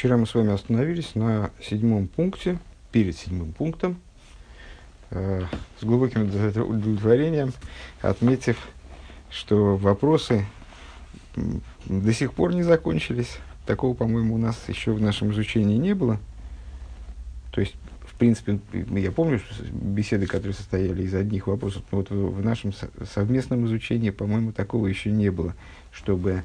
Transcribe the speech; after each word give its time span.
Вчера 0.00 0.16
мы 0.16 0.26
с 0.26 0.34
вами 0.34 0.50
остановились 0.50 1.14
на 1.14 1.50
седьмом 1.62 2.08
пункте, 2.08 2.58
перед 2.90 3.14
седьмым 3.18 3.52
пунктом, 3.52 4.00
э, 5.10 5.42
с 5.78 5.84
глубоким 5.84 6.22
удовлетворением, 6.22 7.52
отметив, 8.00 8.56
что 9.28 9.76
вопросы 9.76 10.46
до 11.84 12.14
сих 12.14 12.32
пор 12.32 12.54
не 12.54 12.62
закончились. 12.62 13.36
Такого, 13.66 13.92
по-моему, 13.92 14.36
у 14.36 14.38
нас 14.38 14.56
еще 14.68 14.92
в 14.92 15.02
нашем 15.02 15.32
изучении 15.32 15.76
не 15.76 15.94
было. 15.94 16.18
То 17.52 17.60
есть, 17.60 17.74
в 18.00 18.14
принципе, 18.14 18.58
я 18.72 19.12
помню 19.12 19.38
беседы, 19.70 20.26
которые 20.26 20.54
состояли 20.54 21.02
из 21.02 21.14
одних 21.14 21.46
вопросов, 21.46 21.82
но 21.92 21.98
вот 21.98 22.08
в 22.08 22.42
нашем 22.42 22.72
совместном 23.04 23.66
изучении, 23.66 24.08
по-моему, 24.08 24.52
такого 24.52 24.86
еще 24.86 25.10
не 25.10 25.28
было, 25.28 25.54
чтобы 25.92 26.42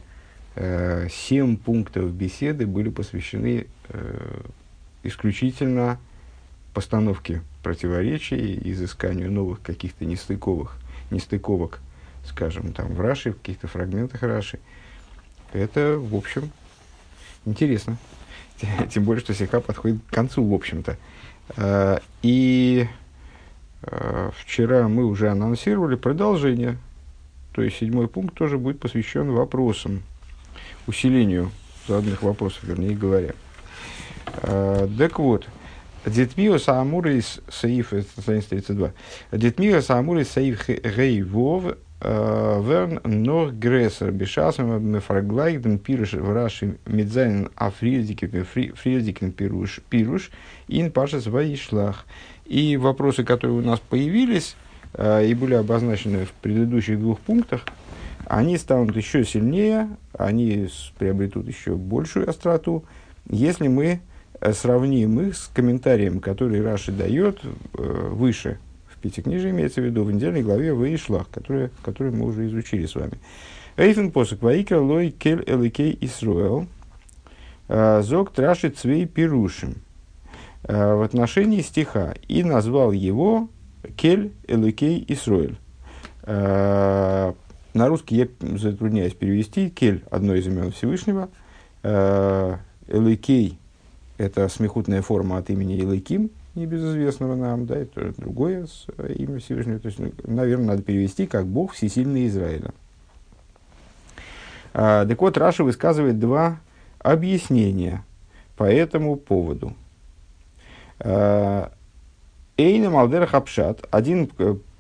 семь 0.56 1.58
пунктов 1.58 2.14
беседы 2.14 2.66
были 2.66 2.90
посвящены 2.90 3.68
э, 3.90 4.42
исключительно 5.04 6.00
постановке 6.73 7.41
противоречий, 7.62 8.58
изысканию 8.72 9.31
новых 9.31 9.62
каких-то 9.62 10.05
нестыковых, 10.05 10.78
нестыковок, 11.12 11.80
скажем, 12.26 12.72
там 12.72 12.94
в 12.94 13.02
Раши, 13.02 13.31
в 13.31 13.38
каких-то 13.38 13.68
фрагментах 13.68 14.23
Раши. 14.23 14.59
Это, 15.52 15.98
в 15.98 16.16
общем, 16.16 16.52
интересно. 17.45 17.98
Тем 18.90 19.03
более, 19.03 19.22
что 19.22 19.34
Сиха 19.34 19.59
подходит 19.59 19.98
к 20.08 20.14
концу, 20.14 20.44
в 20.45 20.53
общем-то. 20.53 20.98
Э, 21.58 22.00
и 22.22 22.88
вчера 24.38 24.88
мы 24.88 25.06
уже 25.06 25.30
анонсировали 25.30 25.95
продолжение. 25.95 26.78
То 27.52 27.62
есть 27.62 27.78
седьмой 27.78 28.08
пункт 28.08 28.34
тоже 28.36 28.58
будет 28.58 28.80
посвящен 28.80 29.30
вопросам 29.31 30.02
усилению 30.88 31.52
заданных 31.88 32.23
вопросов, 32.23 32.63
вернее 32.63 32.95
говоря. 32.95 33.34
А, 34.44 34.89
так 34.98 35.20
вот, 35.20 35.48
די 36.05 36.19
תמיהות 36.19 36.59
האמורות 36.59 37.42
סעיף, 37.50 37.94
страница 38.17 38.50
32. 38.50 38.92
די 39.31 39.44
תמיהות 39.44 39.81
האמורות 39.81 40.30
סעיף 40.30 40.67
ג' 40.67 41.22
ו', 41.23 41.75
ווערן 42.02 43.02
נאר 43.03 43.52
גרעסער 43.52 44.11
בשעת 44.11 44.92
מ'פארגלייכט 44.92 45.62
דעם 45.62 45.80
פירוש 45.80 46.14
רש"י 46.14 46.78
מיט 46.86 47.13
זיין 47.13 47.50
פריערדיקן 47.56 48.45
פריערדיקן 48.45 49.31
פירוש 49.31 49.80
פירוש 49.89 50.30
אין 50.67 50.92
פרשת 50.92 51.25
וישלח. 51.25 52.06
И 52.45 52.77
вопросы, 52.77 53.23
которые 53.23 53.58
у 53.58 53.61
нас 53.61 53.80
появились 53.80 54.55
а, 54.94 55.22
и 55.22 55.33
были 55.33 55.55
обозначены 55.55 56.25
в 56.25 56.31
предыдущих 56.33 56.99
двух 56.99 57.20
пунктах, 57.20 57.66
они 58.28 58.58
станут 58.58 58.95
еще 58.95 59.23
сильнее, 59.23 59.90
они 60.18 60.68
приобретут 60.98 61.48
еще 61.48 61.76
большую 61.76 62.30
остроту, 62.30 62.84
если 63.30 63.67
мы 63.67 64.02
э, 64.40 64.54
сравним 64.54 65.20
их 65.20 65.38
с 65.38 65.48
комментарием, 65.54 66.20
который 66.20 66.62
Раши 66.62 66.92
дает 66.92 67.40
э, 67.44 68.09
выше 68.12 68.59
в 68.88 68.98
Пятикнижии, 69.00 69.52
имеется 69.52 69.82
в 69.82 69.86
виду 69.86 70.04
в 70.04 70.12
недельной 70.12 70.44
главе 70.44 70.73
Ваишлах, 70.73 71.30
который, 71.30 71.70
который 71.84 72.12
мы 72.12 72.26
уже 72.26 72.48
изучили 72.48 72.86
с 72.86 72.95
вами. 72.95 73.14
Эйфен 73.78 74.12
посок 74.12 74.42
Ваикер 74.42 74.80
лой 74.80 75.12
кель 75.12 75.44
эликей 75.45 75.98
Исруэл 76.02 76.67
э, 77.67 78.02
зог 78.04 78.32
траши 78.32 78.70
цвей 78.70 79.06
пирушим 79.06 79.76
в 80.67 81.06
отношении 81.06 81.62
стиха 81.62 82.16
и 82.28 82.44
назвал 82.44 82.92
его 82.92 83.50
кель 83.98 84.32
эликей 84.48 85.06
Исруэль 85.08 85.60
на 87.76 87.90
русский 87.90 88.16
я 88.16 88.28
затрудняюсь 88.58 89.14
перевести. 89.14 89.70
Кель– 89.70 90.04
одно 90.09 90.34
из 90.34 90.48
имен 90.48 90.72
Всевышнего. 90.72 91.30
Э, 91.84 92.56
Элейкей– 92.88 93.59
это 94.17 94.48
смехутная 94.48 95.02
форма 95.02 95.38
от 95.38 95.50
имени 95.50 95.78
Элейким, 95.78 96.32
небезызвестного 96.56 97.36
нам, 97.36 97.66
да, 97.66 97.76
это 97.76 98.14
другое 98.17 98.66
э, 98.98 99.14
имя 99.17 99.40
Всевышнего. 99.40 99.80
То 99.80 99.88
есть, 99.88 100.00
ну, 100.00 100.14
наверное, 100.23 100.67
надо 100.67 100.84
перевести 100.84 101.27
как 101.27 101.45
Бог 101.48 101.73
Всесильный 101.73 102.27
Израиля. 102.27 102.72
А, 104.73 105.05
так 105.05 105.22
вот, 105.22 105.38
Раша 105.38 105.66
высказывает 105.66 106.17
два 106.17 106.60
объяснения 106.99 108.05
по 108.55 108.64
этому 108.64 109.17
поводу. 109.17 109.73
Эйна 110.98 111.70
Малдера 112.89 113.26
Хапшат, 113.26 113.86
один 113.92 114.32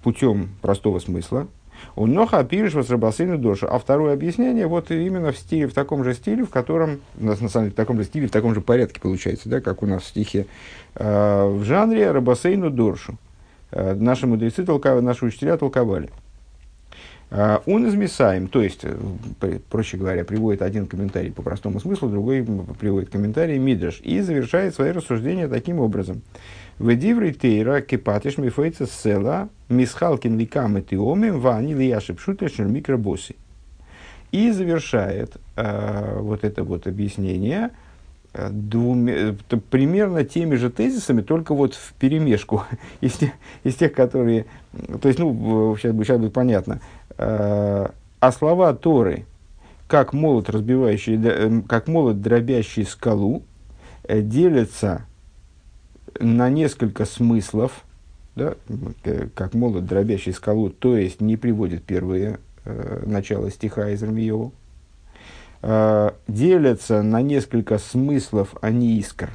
путем 0.01 0.51
простого 0.61 0.99
смысла, 0.99 1.49
у 1.95 2.07
Ноха 2.07 2.43
пишешь 2.43 2.73
вас 2.73 2.89
рабасыну 2.89 3.37
душу. 3.37 3.67
А 3.69 3.79
второе 3.79 4.13
объяснение 4.13 4.67
вот 4.67 4.91
именно 4.91 5.31
в 5.31 5.37
стиле, 5.37 5.67
в 5.67 5.73
таком 5.73 6.03
же 6.03 6.13
стиле, 6.13 6.43
в 6.43 6.49
котором, 6.49 7.01
на 7.15 7.35
самом 7.35 7.49
деле 7.49 7.71
в 7.71 7.75
таком 7.75 7.97
же 7.97 8.03
стиле, 8.03 8.27
в 8.27 8.31
таком 8.31 8.53
же 8.53 8.61
порядке 8.61 8.99
получается, 8.99 9.49
да, 9.49 9.61
как 9.61 9.83
у 9.83 9.85
нас 9.85 10.03
в 10.03 10.07
стихе, 10.07 10.47
э, 10.95 11.45
в 11.47 11.63
жанре 11.63 12.11
рабасейну 12.11 12.69
доршу. 12.69 13.17
Э, 13.71 13.93
наши 13.93 14.27
мудрецы, 14.27 14.63
толкав... 14.63 15.01
наши 15.01 15.25
учителя 15.25 15.57
толковали. 15.57 16.09
Э, 17.31 17.59
он 17.65 17.87
измесаем, 17.87 18.47
то 18.47 18.61
есть, 18.61 18.81
э, 18.83 19.59
проще 19.69 19.97
говоря, 19.97 20.23
приводит 20.23 20.61
один 20.61 20.87
комментарий 20.87 21.31
по 21.31 21.41
простому 21.41 21.79
смыслу, 21.79 22.09
другой 22.09 22.45
приводит 22.79 23.09
комментарий 23.09 23.57
мидраш 23.57 24.01
и 24.01 24.21
завершает 24.21 24.75
свои 24.75 24.91
рассуждения 24.91 25.47
таким 25.47 25.79
образом. 25.79 26.21
Ведиврей 26.79 27.31
тейра 27.31 27.79
кипатиш 27.79 28.37
мифейца 28.37 28.85
села 28.85 29.47
мисхалкин 29.69 30.37
ликам 30.37 30.77
и 30.77 30.81
тиомим 30.81 31.39
вани 31.39 31.73
лияши 31.73 32.13
пшутешер 32.13 32.65
микробоси. 32.65 33.37
И 34.31 34.51
завершает 34.51 35.37
э, 35.55 36.19
вот 36.19 36.43
это 36.43 36.65
вот 36.65 36.87
объяснение 36.87 37.69
э, 38.33 38.49
двумя, 38.51 39.13
э, 39.13 39.57
примерно 39.69 40.25
теми 40.25 40.55
же 40.55 40.69
тезисами, 40.69 41.21
только 41.21 41.53
вот 41.53 41.75
в 41.75 41.93
перемешку 41.93 42.63
из, 43.01 43.13
тех, 43.13 43.29
из 43.63 43.75
тех, 43.75 43.93
которые... 43.93 44.45
То 45.01 45.07
есть, 45.07 45.19
ну, 45.19 45.77
сейчас, 45.77 45.95
сейчас 45.95 46.19
будет 46.19 46.33
понятно. 46.33 46.81
Э, 47.17 47.87
а 48.19 48.31
слова 48.31 48.73
Торы, 48.73 49.25
как 49.87 50.13
молот, 50.13 50.49
разбивающий, 50.49 51.19
э, 51.23 51.61
как 51.67 51.87
молот, 51.87 52.21
дробящий 52.21 52.85
скалу, 52.85 53.43
э, 54.03 54.21
делятся 54.21 55.05
на 56.19 56.49
несколько 56.49 57.05
смыслов, 57.05 57.83
да, 58.35 58.55
как 59.33 59.53
молот, 59.53 59.85
дробящий 59.85 60.33
скалу, 60.33 60.69
то 60.69 60.97
есть 60.97 61.21
не 61.21 61.37
приводит 61.37 61.83
первые 61.83 62.39
э, 62.65 63.03
начало 63.05 63.49
стиха 63.49 63.89
из 63.89 64.03
Рамиеву, 64.03 64.51
э, 65.61 66.11
делятся 66.27 67.01
на 67.01 67.21
несколько 67.21 67.77
смыслов, 67.77 68.55
а 68.61 68.71
не 68.71 68.97
искр. 68.99 69.31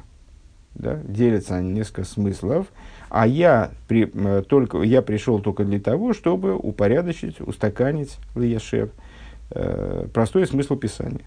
Да, 0.74 1.00
делятся 1.04 1.54
на 1.54 1.62
несколько 1.62 2.04
смыслов, 2.04 2.66
а 3.10 3.26
я, 3.26 3.72
при, 3.88 4.06
только, 4.42 4.82
я 4.82 5.02
пришел 5.02 5.40
только 5.40 5.64
для 5.64 5.80
того, 5.80 6.14
чтобы 6.14 6.54
упорядочить, 6.54 7.40
устаканить 7.40 8.16
Лияшев, 8.36 8.90
э, 9.50 10.06
простой 10.14 10.46
смысл 10.46 10.76
Писания. 10.76 11.24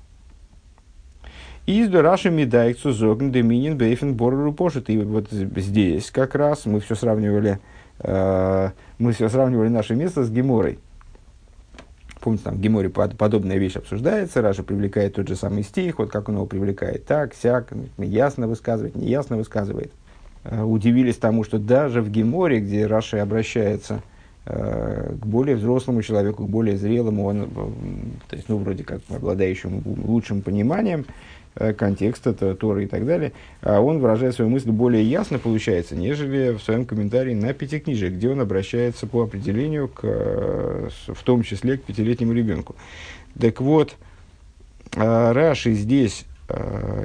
Из 1.65 1.93
Раши 1.93 2.29
Медайкцу 2.29 2.91
Зогн 2.91 3.31
Деминин 3.31 3.77
Бейфен 3.77 4.15
Борру 4.15 4.53
Пошит. 4.53 4.89
И 4.89 4.97
вот 4.97 5.29
здесь 5.31 6.09
как 6.09 6.35
раз 6.35 6.65
мы 6.65 6.79
все 6.79 6.95
сравнивали, 6.95 7.59
э, 7.99 8.69
мы 8.97 9.11
все 9.11 9.27
сравнивали 9.27 9.67
наше 9.67 9.95
место 9.95 10.23
с 10.23 10.31
Геморой. 10.31 10.79
Помните, 12.21 12.45
там 12.45 12.55
в 12.55 12.61
Геморе 12.61 12.89
под, 12.89 13.17
подобная 13.17 13.57
вещь 13.57 13.75
обсуждается, 13.75 14.41
Раша 14.41 14.63
привлекает 14.63 15.15
тот 15.15 15.27
же 15.27 15.35
самый 15.35 15.63
стих, 15.63 15.99
вот 15.99 16.09
как 16.09 16.29
он 16.29 16.35
его 16.35 16.45
привлекает, 16.45 17.05
так, 17.05 17.33
сяк, 17.35 17.73
ясно 17.97 18.47
высказывает, 18.47 18.95
неясно 18.95 19.35
высказывает. 19.35 19.91
Э, 20.45 20.61
удивились 20.61 21.17
тому, 21.17 21.43
что 21.43 21.57
даже 21.57 22.01
в 22.01 22.09
Геморе, 22.09 22.59
где 22.59 22.85
Раша 22.85 23.21
обращается 23.21 24.01
э, 24.45 25.15
к 25.21 25.25
более 25.25 25.55
взрослому 25.55 26.01
человеку, 26.01 26.45
к 26.45 26.49
более 26.49 26.77
зрелому, 26.77 27.25
он, 27.25 27.43
э, 27.43 27.47
то 28.29 28.35
есть, 28.35 28.49
ну, 28.49 28.57
вроде 28.57 28.83
как 28.83 29.01
обладающему 29.09 29.81
лучшим 30.05 30.41
пониманием, 30.41 31.05
контекста, 31.77 32.33
Торы 32.55 32.85
и 32.85 32.87
так 32.87 33.05
далее, 33.05 33.31
а 33.61 33.79
он 33.79 33.99
выражает 33.99 34.33
свою 34.33 34.49
мысль 34.49 34.71
более 34.71 35.03
ясно, 35.03 35.37
получается, 35.37 35.95
нежели 35.95 36.55
в 36.57 36.63
своем 36.63 36.83
комментарии 36.83 37.35
на 37.35 37.53
Пятикнижие, 37.53 38.09
где 38.09 38.29
он 38.29 38.39
обращается 38.39 39.05
по 39.05 39.21
определению, 39.21 39.87
к, 39.87 40.01
в 40.01 41.23
том 41.23 41.43
числе 41.43 41.77
к 41.77 41.83
пятилетнему 41.83 42.33
ребенку. 42.33 42.75
Так 43.39 43.61
вот, 43.61 43.95
Раши 44.95 45.73
здесь 45.73 46.25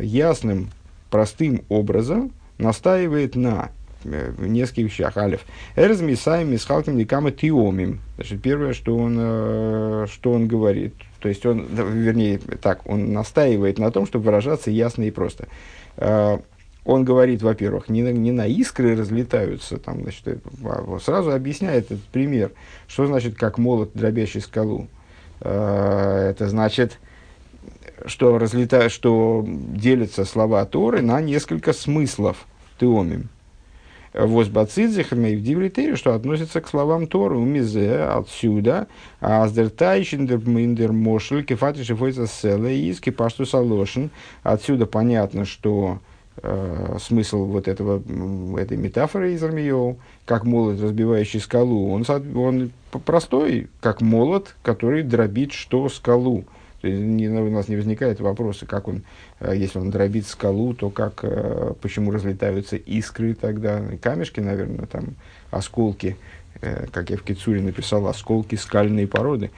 ясным, 0.00 0.70
простым 1.10 1.60
образом 1.68 2.32
настаивает 2.58 3.34
на 3.36 3.70
нескольких 4.04 4.84
вещах. 4.84 5.16
Алиф. 5.16 5.40
Эрз 5.74 6.00
мисаем 6.00 6.52
мисхалким 6.52 6.98
ликама 6.98 7.30
тиомим. 7.30 8.00
Значит, 8.16 8.42
первое, 8.42 8.72
что 8.72 8.96
он, 8.96 10.06
что 10.06 10.32
он 10.32 10.46
говорит, 10.46 10.94
то 11.20 11.28
есть 11.28 11.44
он, 11.44 11.66
вернее, 11.66 12.38
так, 12.38 12.86
он 12.86 13.12
настаивает 13.12 13.78
на 13.78 13.90
том, 13.90 14.06
чтобы 14.06 14.26
выражаться 14.26 14.70
ясно 14.70 15.02
и 15.02 15.10
просто. 15.10 15.48
А, 15.96 16.40
он 16.84 17.04
говорит, 17.04 17.42
во-первых, 17.42 17.88
не 17.88 18.00
не 18.00 18.32
на 18.32 18.46
искры 18.46 18.96
разлетаются, 18.96 19.78
там, 19.78 20.02
значит, 20.02 20.42
а 20.64 20.98
сразу 21.00 21.32
объясняет 21.32 21.86
этот 21.86 22.04
пример, 22.04 22.52
что 22.86 23.06
значит, 23.06 23.36
как 23.36 23.58
молот, 23.58 23.90
дробящий 23.94 24.40
скалу. 24.40 24.86
Это 25.40 26.48
значит, 26.48 26.98
что, 28.06 28.38
разлета, 28.38 28.88
что 28.88 29.44
делятся 29.46 30.24
слова 30.24 30.64
Торы 30.64 31.02
на 31.02 31.20
несколько 31.20 31.72
смыслов 31.72 32.46
теомим. 32.78 33.28
Возбацидзихами 34.14 35.34
в 35.34 35.42
дивлитере, 35.42 35.94
что 35.94 36.14
относится 36.14 36.60
к 36.60 36.68
словам 36.68 37.06
Торы, 37.06 37.36
умизе, 37.36 38.00
отсюда, 38.00 38.88
а 39.20 39.44
аздертайшиндер 39.44 40.48
миндер 40.48 40.92
мошель, 40.92 41.44
кефатиши 41.44 41.94
фойца 41.94 42.26
селе, 42.26 42.88
иски 42.88 43.10
пашту 43.10 43.44
салошин. 43.44 44.10
Отсюда 44.42 44.86
понятно, 44.86 45.44
что 45.44 45.98
э, 46.42 46.96
смысл 47.00 47.44
вот 47.44 47.68
этого, 47.68 48.02
этой 48.58 48.78
метафоры 48.78 49.34
из 49.34 49.44
Армиоу, 49.44 49.98
как 50.24 50.44
молот, 50.44 50.80
разбивающий 50.80 51.40
скалу, 51.40 51.92
он, 51.92 52.04
он 52.34 52.70
простой, 53.04 53.68
как 53.80 54.00
молот, 54.00 54.56
который 54.62 55.02
дробит 55.02 55.52
что 55.52 55.88
скалу. 55.90 56.44
То 56.80 56.86
есть 56.88 57.00
не, 57.00 57.28
у 57.28 57.50
нас 57.50 57.68
не 57.68 57.76
возникает 57.76 58.20
вопроса, 58.20 58.66
как 58.66 58.88
он, 58.88 59.02
э, 59.40 59.54
если 59.56 59.78
он 59.78 59.90
дробит 59.90 60.26
скалу, 60.26 60.74
то 60.74 60.90
как, 60.90 61.20
э, 61.22 61.74
почему 61.80 62.10
разлетаются 62.12 62.76
искры 62.76 63.34
тогда, 63.34 63.82
камешки, 64.00 64.40
наверное, 64.40 64.86
там, 64.86 65.16
осколки, 65.50 66.16
э, 66.60 66.86
как 66.92 67.10
я 67.10 67.16
в 67.16 67.22
Кицуре 67.22 67.60
написал, 67.60 68.06
осколки 68.06 68.54
скальной 68.54 69.06
породы 69.06 69.50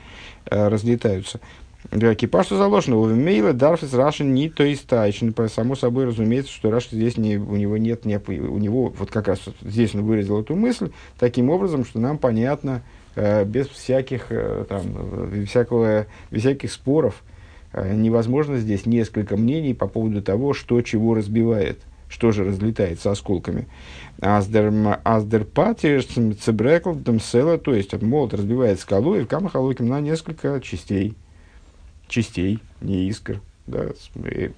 разлетаются. 0.47 1.41
Экипаж 1.91 2.49
заложено, 2.49 2.99
у 2.99 3.07
Мейла 3.07 3.53
Дарфис 3.53 3.95
Рашин 3.95 4.35
не 4.35 4.51
то 4.51 4.63
есть 4.63 4.87
тайчен. 4.87 5.35
Само 5.49 5.75
собой 5.75 6.05
разумеется, 6.05 6.53
что 6.53 6.71
Раши 6.71 6.89
здесь 6.93 7.17
не, 7.17 7.37
у 7.37 7.57
него 7.57 7.79
нет, 7.79 8.05
не, 8.05 8.19
у 8.19 8.59
него 8.59 8.93
вот 8.97 9.11
как 9.11 9.29
раз 9.29 9.41
здесь 9.63 9.95
он 9.95 10.03
выразил 10.03 10.41
эту 10.41 10.55
мысль 10.57 10.91
таким 11.19 11.49
образом, 11.49 11.85
что 11.85 11.99
нам 11.99 12.19
понятно, 12.19 12.83
без 13.17 13.67
всяких, 13.69 14.27
э, 14.31 14.65
там, 14.69 15.47
всякого, 15.47 16.07
всяких 16.31 16.73
споров. 16.73 17.23
Э, 17.73 17.95
невозможно 17.95 18.57
здесь 18.59 18.87
несколько 18.87 19.37
мнений 19.37 19.75
по 19.75 19.87
поводу 19.87 20.23
того, 20.23 20.55
что 20.55 20.81
чего 20.83 21.15
разбивает, 21.15 21.81
что 22.09 22.33
же 22.33 22.45
разлетается 22.45 23.11
осколками. 23.11 23.69
Аздер 24.21 25.45
патиш 25.45 26.07
цебрекл 26.41 26.95
села, 27.21 27.59
то 27.59 27.75
есть 27.75 28.01
молот 28.03 28.35
разбивает 28.35 28.81
скалу 28.81 29.15
и 29.15 29.23
в 29.23 29.27
камахалоким 29.27 29.89
на 29.89 30.01
несколько 30.01 30.61
частей. 30.61 31.15
Частей, 32.09 32.59
не 32.81 33.09
искр. 33.09 33.41
Да. 33.67 33.91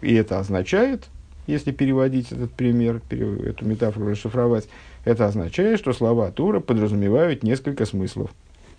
И 0.00 0.14
это 0.14 0.38
означает, 0.38 1.08
если 1.46 1.70
переводить 1.70 2.32
этот 2.32 2.52
пример, 2.52 3.02
эту 3.10 3.66
метафору 3.66 4.10
расшифровать, 4.10 4.68
это 5.04 5.26
означает, 5.26 5.78
что 5.78 5.92
слова 5.92 6.30
Тура 6.30 6.60
подразумевают 6.60 7.42
несколько 7.42 7.84
смыслов. 7.84 8.30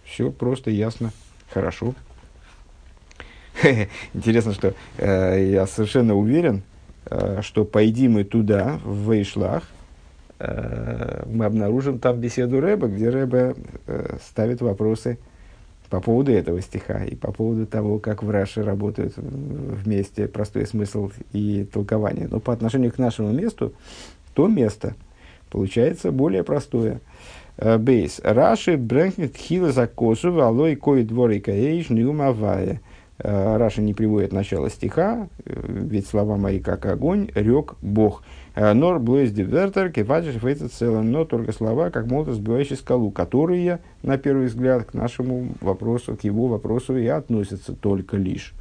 Все 0.06 0.32
просто, 0.32 0.70
ясно, 0.70 1.12
хорошо. 1.50 1.96
Интересно, 4.14 4.54
что 4.54 4.74
э, 4.98 5.52
я 5.52 5.68
совершенно 5.68 6.16
уверен, 6.16 6.64
э, 7.06 7.42
что 7.42 7.66
пойди 7.66 8.08
мы 8.08 8.24
туда, 8.24 8.80
в 8.84 9.12
Вейшлах, 9.12 9.64
э, 10.40 11.24
мы 11.28 11.46
обнаружим 11.46 12.00
там 12.00 12.20
беседу 12.20 12.60
Рэба, 12.60 12.88
где 12.88 13.10
Рэба 13.10 13.56
э, 13.88 14.18
ставит 14.28 14.62
вопросы 14.62 15.18
по 15.90 16.02
поводу 16.02 16.32
этого 16.32 16.60
стиха 16.62 17.06
и 17.06 17.16
по 17.16 17.32
поводу 17.32 17.68
того, 17.68 18.00
как 18.00 18.24
в 18.24 18.30
Раше 18.30 18.64
работают 18.64 19.14
вместе 19.16 20.28
простой 20.28 20.66
смысл 20.66 21.12
и 21.34 21.66
толкование. 21.72 22.28
Но 22.30 22.40
по 22.40 22.52
отношению 22.52 22.92
к 22.92 22.98
нашему 22.98 23.32
месту, 23.32 23.74
то 24.34 24.48
место 24.48 24.96
получается 25.50 26.12
более 26.12 26.44
простое– 26.44 27.00
бейс. 27.58 28.20
Раши 28.24 28.78
брэнкнет 28.78 29.36
хила 29.36 29.72
за 29.72 29.88
косу, 29.88 30.40
алой 30.42 30.76
кой 30.76 31.04
дворы 31.04 31.40
каэйш 31.40 31.90
нюмавая. 31.90 32.82
Э, 33.20 33.58
Раши 33.58 33.82
не 33.82 33.94
приводит 33.94 34.34
начало 34.34 34.70
стиха, 34.70 35.28
э, 35.46 35.54
ведь 35.68 36.08
слова 36.08 36.36
мои 36.36 36.60
как 36.60 36.86
огонь, 36.86 37.30
рек 37.36 37.76
Бог. 37.82 38.24
Нор 38.56 39.00
блойс 39.00 39.32
дивертер, 39.32 39.92
кефаджиш 39.92 40.36
фейца 40.36 40.70
целым, 40.70 41.12
но 41.12 41.26
только 41.26 41.52
слова, 41.54 41.90
как 41.90 42.06
молот 42.06 42.36
сбивающий 42.36 42.76
скалу, 42.76 43.10
которые, 43.10 43.80
на 44.04 44.20
первый 44.20 44.46
взгляд, 44.46 44.84
к 44.84 44.94
нашему 44.94 45.48
вопросу, 45.60 46.16
к 46.16 46.24
его 46.24 46.48
вопросу 46.48 46.96
и 46.96 47.08
относятся 47.08 47.74
только 47.74 48.16
лишь. 48.16 48.54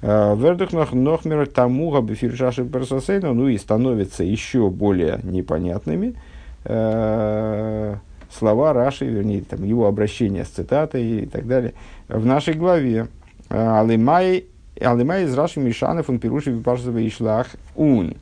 Вердух 0.00 0.72
нохмер 0.92 1.48
тамуга 1.48 2.02
бифиршаши 2.02 2.64
персосейна, 2.64 3.32
ну 3.32 3.48
и 3.48 3.58
становятся 3.58 4.22
еще 4.22 4.70
более 4.70 5.18
непонятными– 5.24 6.14
э, 6.64 7.96
слова 8.30 8.72
Раши, 8.72 9.06
вернее, 9.06 9.42
там, 9.42 9.64
его 9.64 9.86
обращение 9.86 10.44
с 10.44 10.48
цитатой 10.48 11.22
и 11.22 11.26
так 11.26 11.46
далее, 11.46 11.74
в 12.08 12.24
нашей 12.24 12.54
главе. 12.54 13.08
Алимай 13.48 14.46
Алимай 14.80 15.24
из 15.24 15.34
Раши 15.34 15.60
Мишанов, 15.60 16.10
он 16.10 16.18
пируши 16.18 16.50
випашзова 16.50 17.06
ишлах 17.06 17.48
ун. 17.76 18.14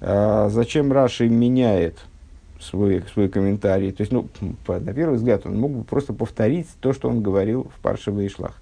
Э, 0.00 0.48
зачем 0.50 0.92
Раши 0.92 1.28
меняет 1.28 1.98
свой, 2.60 3.02
свой 3.12 3.28
комментарий? 3.28 3.90
То 3.90 4.02
есть, 4.02 4.12
ну, 4.12 4.28
на 4.66 4.92
первый 4.92 5.16
взгляд, 5.16 5.44
он 5.44 5.58
мог 5.58 5.72
бы 5.72 5.84
просто 5.84 6.12
повторить 6.12 6.68
то, 6.80 6.92
что 6.92 7.08
он 7.08 7.22
говорил 7.22 7.70
в 7.76 7.80
Паршеве 7.80 8.26
Ишлах. 8.26 8.56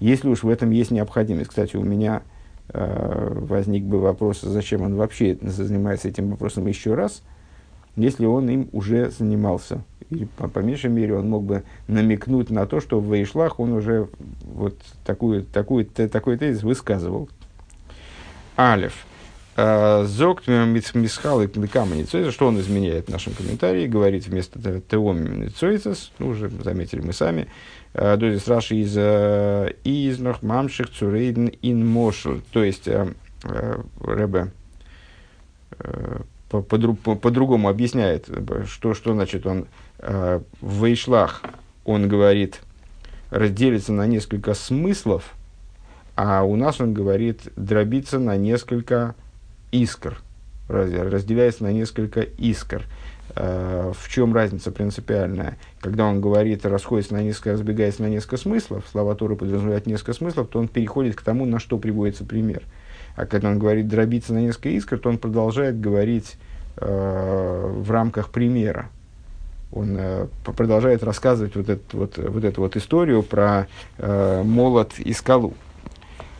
Если 0.00 0.28
уж 0.28 0.42
в 0.42 0.48
этом 0.48 0.70
есть 0.70 0.90
необходимость. 0.90 1.50
Кстати, 1.50 1.76
у 1.76 1.84
меня 1.84 2.22
э, 2.70 3.32
возник 3.32 3.84
бы 3.84 4.00
вопрос, 4.00 4.40
зачем 4.40 4.82
он 4.82 4.96
вообще 4.96 5.38
занимается 5.40 6.08
этим 6.08 6.30
вопросом 6.30 6.66
еще 6.66 6.94
раз– 6.94 7.22
если 7.96 8.26
он 8.26 8.48
им 8.48 8.68
уже 8.72 9.10
занимался. 9.10 9.82
И 10.10 10.26
по, 10.36 10.48
по 10.48 10.58
меньшей 10.58 10.90
мере 10.90 11.16
он 11.16 11.28
мог 11.28 11.44
бы 11.44 11.62
намекнуть 11.86 12.50
на 12.50 12.66
то, 12.66 12.80
что 12.80 13.00
в 13.00 13.14
Вейшлах 13.14 13.60
он 13.60 13.72
уже 13.72 14.08
вот 14.42 14.76
такую, 15.04 15.44
такую, 15.44 15.86
такой 15.86 16.36
тезис 16.36 16.62
высказывал. 16.62 17.28
Алиф. 18.58 19.06
А, 19.56 20.04
Зокт 20.04 20.46
мисхал 20.48 21.42
и 21.42 21.46
каменицойца, 21.46 22.32
что 22.32 22.46
он 22.46 22.58
изменяет 22.60 23.06
в 23.06 23.10
нашем 23.10 23.34
комментарии, 23.34 23.86
говорит 23.86 24.26
вместо 24.26 24.80
теоминицойцес, 24.80 26.12
ну, 26.18 26.28
уже 26.28 26.48
заметили 26.48 27.00
мы 27.00 27.12
сами, 27.12 27.46
а, 27.94 28.16
дозис 28.16 28.48
раши 28.48 28.76
из 28.76 28.96
из 29.84 30.18
нох 30.18 30.42
мамших 30.42 30.90
цурейден 30.90 31.52
ин 31.62 31.86
мошел, 31.86 32.40
то 32.52 32.64
есть 32.64 32.88
Ребе 32.88 34.52
по-другому 36.50 36.96
по, 36.96 37.14
по, 37.14 37.30
по 37.30 37.68
объясняет, 37.68 38.28
что, 38.66 38.94
что 38.94 39.14
значит 39.14 39.46
он 39.46 39.68
э, 39.98 40.40
в 40.60 40.84
Вейшлах, 40.84 41.42
он 41.84 42.08
говорит, 42.08 42.60
разделится 43.30 43.92
на 43.92 44.06
несколько 44.06 44.54
смыслов, 44.54 45.34
а 46.16 46.42
у 46.42 46.56
нас 46.56 46.80
он 46.80 46.92
говорит 46.92 47.42
дробиться 47.56 48.18
на 48.18 48.36
несколько 48.36 49.14
искр, 49.70 50.20
разделяется 50.68 51.62
на 51.62 51.72
несколько 51.72 52.22
искр. 52.22 52.84
Э, 53.36 53.92
в 53.96 54.08
чем 54.08 54.34
разница 54.34 54.72
принципиальная? 54.72 55.56
Когда 55.80 56.04
он 56.04 56.20
говорит, 56.20 56.66
расходится 56.66 57.14
на 57.14 57.22
несколько, 57.22 57.52
разбегается 57.52 58.02
на 58.02 58.08
несколько 58.08 58.38
смыслов, 58.38 58.84
слова 58.90 59.14
Торы 59.14 59.36
подразумевают 59.36 59.86
несколько 59.86 60.14
смыслов, 60.14 60.48
то 60.48 60.58
он 60.58 60.66
переходит 60.66 61.14
к 61.14 61.22
тому, 61.22 61.46
на 61.46 61.60
что 61.60 61.78
приводится 61.78 62.24
пример– 62.24 62.64
а 63.16 63.26
когда 63.26 63.48
он 63.48 63.58
говорит 63.58 63.88
дробиться 63.88 64.32
на 64.32 64.38
несколько 64.38 64.70
искр, 64.70 64.98
то 64.98 65.08
он 65.08 65.18
продолжает 65.18 65.80
говорить 65.80 66.36
э, 66.76 67.72
в 67.76 67.90
рамках 67.90 68.30
примера. 68.30 68.88
Он 69.72 69.96
э, 69.98 70.26
продолжает 70.44 71.02
рассказывать 71.02 71.54
вот, 71.54 71.68
этот, 71.68 71.94
вот, 71.94 72.18
вот 72.18 72.44
эту 72.44 72.62
вот 72.62 72.76
историю 72.76 73.22
про 73.22 73.68
э, 73.98 74.42
молот 74.42 74.98
и 74.98 75.12
скалу. 75.12 75.54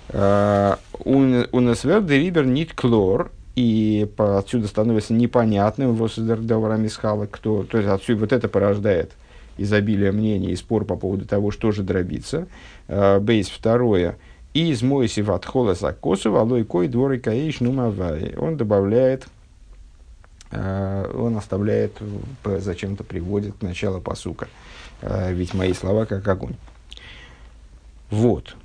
Э, 0.08 0.76
у 1.04 1.60
нас 1.60 1.84
рибер 1.84 2.46
нит 2.46 2.72
клор, 2.74 3.30
и 3.56 4.08
отсюда 4.16 4.68
становится 4.68 5.12
непонятным 5.12 5.94
Восдердаврамисхала, 5.94 7.26
кто, 7.26 7.64
то 7.64 7.78
есть 7.78 7.90
отсюда 7.90 8.20
вот 8.20 8.32
это 8.32 8.48
порождает 8.48 9.12
изобилие 9.58 10.12
мнений 10.12 10.52
и 10.52 10.56
спор 10.56 10.84
по 10.84 10.96
поводу 10.96 11.26
того, 11.26 11.50
что 11.50 11.70
же 11.70 11.82
дробиться. 11.82 12.46
Э, 12.88 13.18
бейс 13.20 13.48
второе– 13.48 14.16
и 14.52 14.70
из 14.70 14.82
Мойси 14.82 15.20
Ватхола 15.20 15.74
Закосу, 15.74 16.36
Алой 16.36 16.64
Кой 16.64 16.88
Дворы 16.88 17.18
Каиш 17.18 17.60
Нумавай. 17.60 18.34
Он 18.36 18.56
добавляет, 18.56 19.26
э, 20.50 21.12
он 21.14 21.36
оставляет, 21.36 21.98
зачем-то 22.44 23.04
приводит 23.04 23.62
начало 23.62 24.00
посука. 24.00 24.48
Э, 25.02 25.32
ведь 25.32 25.54
мои 25.54 25.72
слова 25.72 26.04
как 26.04 26.26
огонь. 26.26 26.56
Вот. 28.10 28.56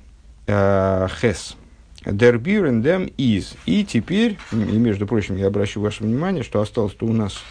Э, 0.46 1.06
Хес. 1.20 1.56
Дербюрен 2.04 2.82
дем 2.82 3.06
из. 3.16 3.54
И 3.66 3.84
теперь, 3.84 4.38
и 4.52 4.56
между 4.56 5.06
прочим, 5.06 5.36
я 5.36 5.48
обращу 5.48 5.80
ваше 5.80 6.04
внимание, 6.04 6.44
что 6.44 6.60
осталось-то 6.60 7.04
у 7.04 7.12
нас 7.12 7.42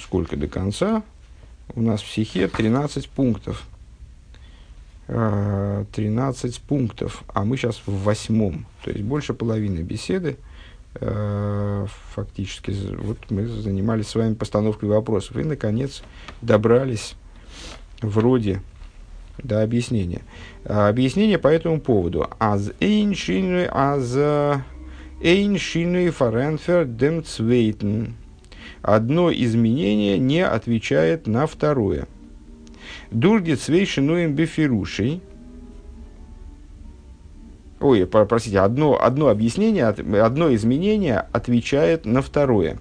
сколько 0.00 0.36
до 0.36 0.48
конца? 0.48 1.02
У 1.74 1.82
нас 1.82 2.00
в 2.00 2.06
психе 2.06 2.48
13 2.48 3.08
пунктов. 3.10 3.64
13 5.08 6.60
пунктов, 6.60 7.24
а 7.32 7.44
мы 7.44 7.56
сейчас 7.56 7.80
в 7.86 8.02
восьмом, 8.02 8.66
то 8.84 8.90
есть 8.90 9.02
больше 9.02 9.32
половины 9.32 9.80
беседы. 9.80 10.36
Э, 11.00 11.86
фактически, 12.10 12.74
вот 12.98 13.18
мы 13.30 13.46
занимались 13.46 14.08
с 14.08 14.14
вами 14.14 14.34
постановкой 14.34 14.90
вопросов 14.90 15.36
и, 15.36 15.44
наконец, 15.44 16.02
добрались 16.42 17.14
вроде 18.02 18.60
до 19.42 19.62
объяснения. 19.62 20.22
А, 20.64 20.88
объяснение 20.88 21.38
по 21.38 21.48
этому 21.48 21.80
поводу. 21.80 22.28
Аз 22.38 22.72
эйн 22.80 23.14
шинуй, 23.14 23.66
аз 23.70 24.14
эйн 25.22 25.58
шинуй 25.58 26.10
фаренфер 26.10 26.84
дем 26.84 27.24
цвейтен. 27.24 28.14
Одно 28.82 29.32
изменение 29.32 30.18
не 30.18 30.44
отвечает 30.44 31.26
на 31.26 31.46
второе. 31.46 32.06
Дурги 33.10 33.54
цвей 33.54 33.86
шинуем 33.86 34.34
бифирушей. 34.34 35.22
Ой, 37.80 38.06
простите, 38.06 38.60
одно, 38.60 39.00
одно 39.00 39.28
объяснение, 39.28 39.86
одно 39.86 40.52
изменение 40.54 41.26
отвечает 41.32 42.04
на 42.04 42.22
второе. 42.22 42.78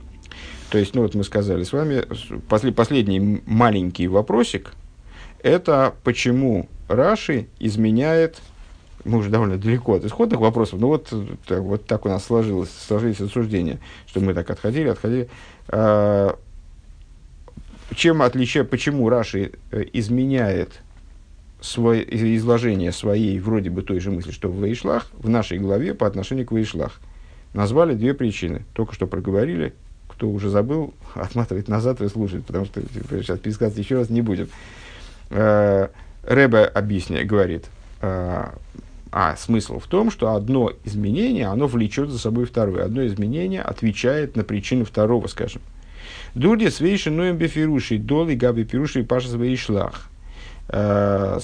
То 0.70 0.78
есть, 0.78 0.96
ну 0.96 1.04
вот 1.04 1.16
мы 1.16 1.24
сказали 1.24 1.64
с 1.64 1.72
вами, 1.72 2.04
после, 2.50 2.72
последний 2.72 3.42
маленький 3.46 4.08
вопросик, 4.08 4.74
это 5.42 5.94
почему 6.04 6.68
Раши 6.90 7.48
изменяет, 7.60 8.42
мы 9.06 9.20
уже 9.20 9.30
довольно 9.30 9.58
далеко 9.58 9.94
от 9.94 10.04
исходных 10.04 10.40
вопросов, 10.42 10.80
но 10.80 10.88
вот, 10.88 11.14
так, 11.46 11.62
вот 11.62 11.86
так 11.86 12.06
у 12.06 12.10
нас 12.10 12.26
сложилось, 12.26 12.70
сложились 12.70 13.22
рассуждения, 13.22 13.80
что 14.08 14.20
мы 14.20 14.34
так 14.34 14.50
отходили, 14.50 14.90
отходили. 14.90 15.30
А, 15.70 16.38
чем 17.96 18.22
отличает, 18.22 18.70
почему 18.70 19.10
Раши 19.10 19.52
э, 19.72 19.84
изменяет 19.94 20.82
свое 21.62 22.04
изложение 22.36 22.92
своей 22.92 23.40
вроде 23.40 23.70
бы 23.70 23.82
той 23.82 24.00
же 24.00 24.12
мысли, 24.12 24.32
что 24.32 24.50
в 24.50 24.60
Ваишлах, 24.60 25.08
в 25.14 25.30
нашей 25.30 25.58
главе 25.58 25.94
по 25.94 26.06
отношению 26.06 26.46
к 26.46 26.52
Ваишлах. 26.52 27.00
Назвали 27.54 27.96
две 27.96 28.14
причины. 28.14 28.64
Только 28.74 28.94
что 28.94 29.08
проговорили, 29.08 29.74
кто 30.08 30.30
уже 30.30 30.50
забыл, 30.50 30.94
отматывать 31.16 31.68
назад 31.68 32.02
и 32.02 32.08
слушать, 32.10 32.46
потому 32.46 32.66
что 32.66 32.82
типа, 32.82 33.22
сейчас 33.22 33.40
пересказывать 33.40 33.84
еще 33.84 33.98
раз 33.98 34.10
не 34.10 34.22
будем. 34.22 34.50
Э, 35.30 35.88
Рэбе 36.24 36.66
объясняет, 36.66 37.28
говорит, 37.28 37.66
э, 38.02 38.46
а 39.12 39.36
смысл 39.38 39.80
в 39.80 39.88
том, 39.88 40.12
что 40.12 40.36
одно 40.36 40.72
изменение, 40.84 41.48
оно 41.48 41.68
влечет 41.68 42.10
за 42.10 42.20
собой 42.20 42.46
второе. 42.46 42.84
Одно 42.84 43.06
изменение 43.08 43.62
отвечает 43.62 44.36
на 44.36 44.44
причину 44.44 44.86
второго, 44.86 45.28
скажем. 45.28 45.62
Дуди 46.38 46.70
свейши 46.70 47.10
ноем 47.10 47.36
бефируши, 47.36 47.98
доли 47.98 48.36
габи 48.36 48.64
пируши 48.64 49.04
паша 49.04 49.28
свои 49.28 49.56
шлах. 49.56 50.08
Э, 50.70 51.40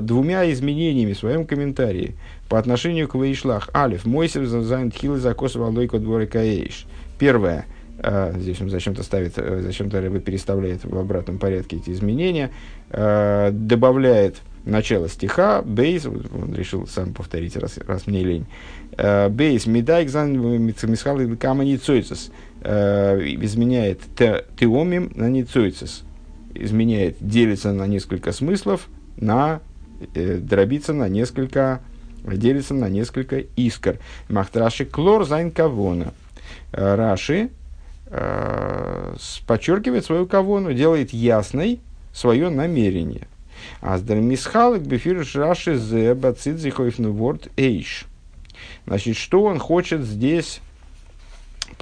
двумя 0.00 0.50
изменениями 0.50 1.12
в 1.12 1.18
своем 1.18 1.44
комментарии 1.44 2.14
по 2.48 2.58
отношению 2.58 3.06
к 3.06 3.14
Ваишлах. 3.14 3.68
א, 3.74 4.06
מוסיף 4.06 4.46
זיין 4.46 4.90
תחילת 4.90 5.18
הכתוב 5.18 5.62
הלא 5.62 5.80
כה 5.80 5.98
דברי 5.98 6.26
כאש. 6.26 6.86
Первое, 7.18 7.66
э, 7.98 8.36
здесь 8.36 8.60
он 8.60 8.68
зачем-то 8.68 9.04
ставит, 9.04 9.38
э, 9.38 9.60
зачем-то 9.60 10.00
Ребе 10.00 10.18
переставляет 10.18 10.82
в 10.82 10.98
обратном 10.98 11.38
порядке 11.38 11.76
эти 11.76 11.90
изменения, 11.90 12.50
добавляет 12.90 14.38
начало 14.64 15.08
стиха, 15.08 15.62
ב, 15.62 16.04
он 16.06 16.52
решил 16.52 16.88
сам 16.88 17.12
повторить, 17.12 17.54
раз, 17.54 17.78
раз 17.86 18.08
мне 18.08 18.24
лень, 18.24 18.46
ב, 19.28 19.66
מדייק 19.66 20.08
זיין 20.08 20.32
מתחלק 20.32 21.20
לכמה 21.38 21.64
ניצוצות, 21.64 22.32
изменяет 22.62 24.00
טעמים 24.16 25.12
на 25.14 25.28
ניצוצות, 25.28 26.04
изменяет, 26.54 27.16
делится 27.20 27.72
на 27.72 27.86
несколько 27.86 28.32
смыслов, 28.32 28.88
на, 29.16 29.60
э, 30.14 30.36
дробится 30.36 30.92
на 30.92 31.08
несколько, 31.08 31.80
делится 32.24 32.74
на 32.74 32.88
несколько 32.88 33.38
искр. 33.56 33.98
מאכט 34.28 34.56
רש"י 34.56 34.84
קלאר 34.84 35.24
זיין 35.24 35.50
כוונה. 35.50 36.12
Раши 36.72 37.50
э, 38.06 39.16
подчеркивает 39.46 40.04
свою 40.04 40.26
кавону, 40.26 40.72
делает 40.72 41.12
ясной 41.12 41.80
свое 42.12 42.48
намерение. 42.50 43.26
אז 43.80 43.94
דער 43.94 44.16
מתחלק 44.16 44.82
בפירוש 44.82 45.34
רש"י 45.36 46.14
באציט 46.14 46.53
זיך 46.53 46.79
אויפן 46.79 47.12
ווארט 47.12 47.48
אש. 47.56 48.06
Значит, 48.86 49.16
что 49.16 49.44
он 49.44 49.58
хочет 49.58 50.02
здесь 50.02 50.60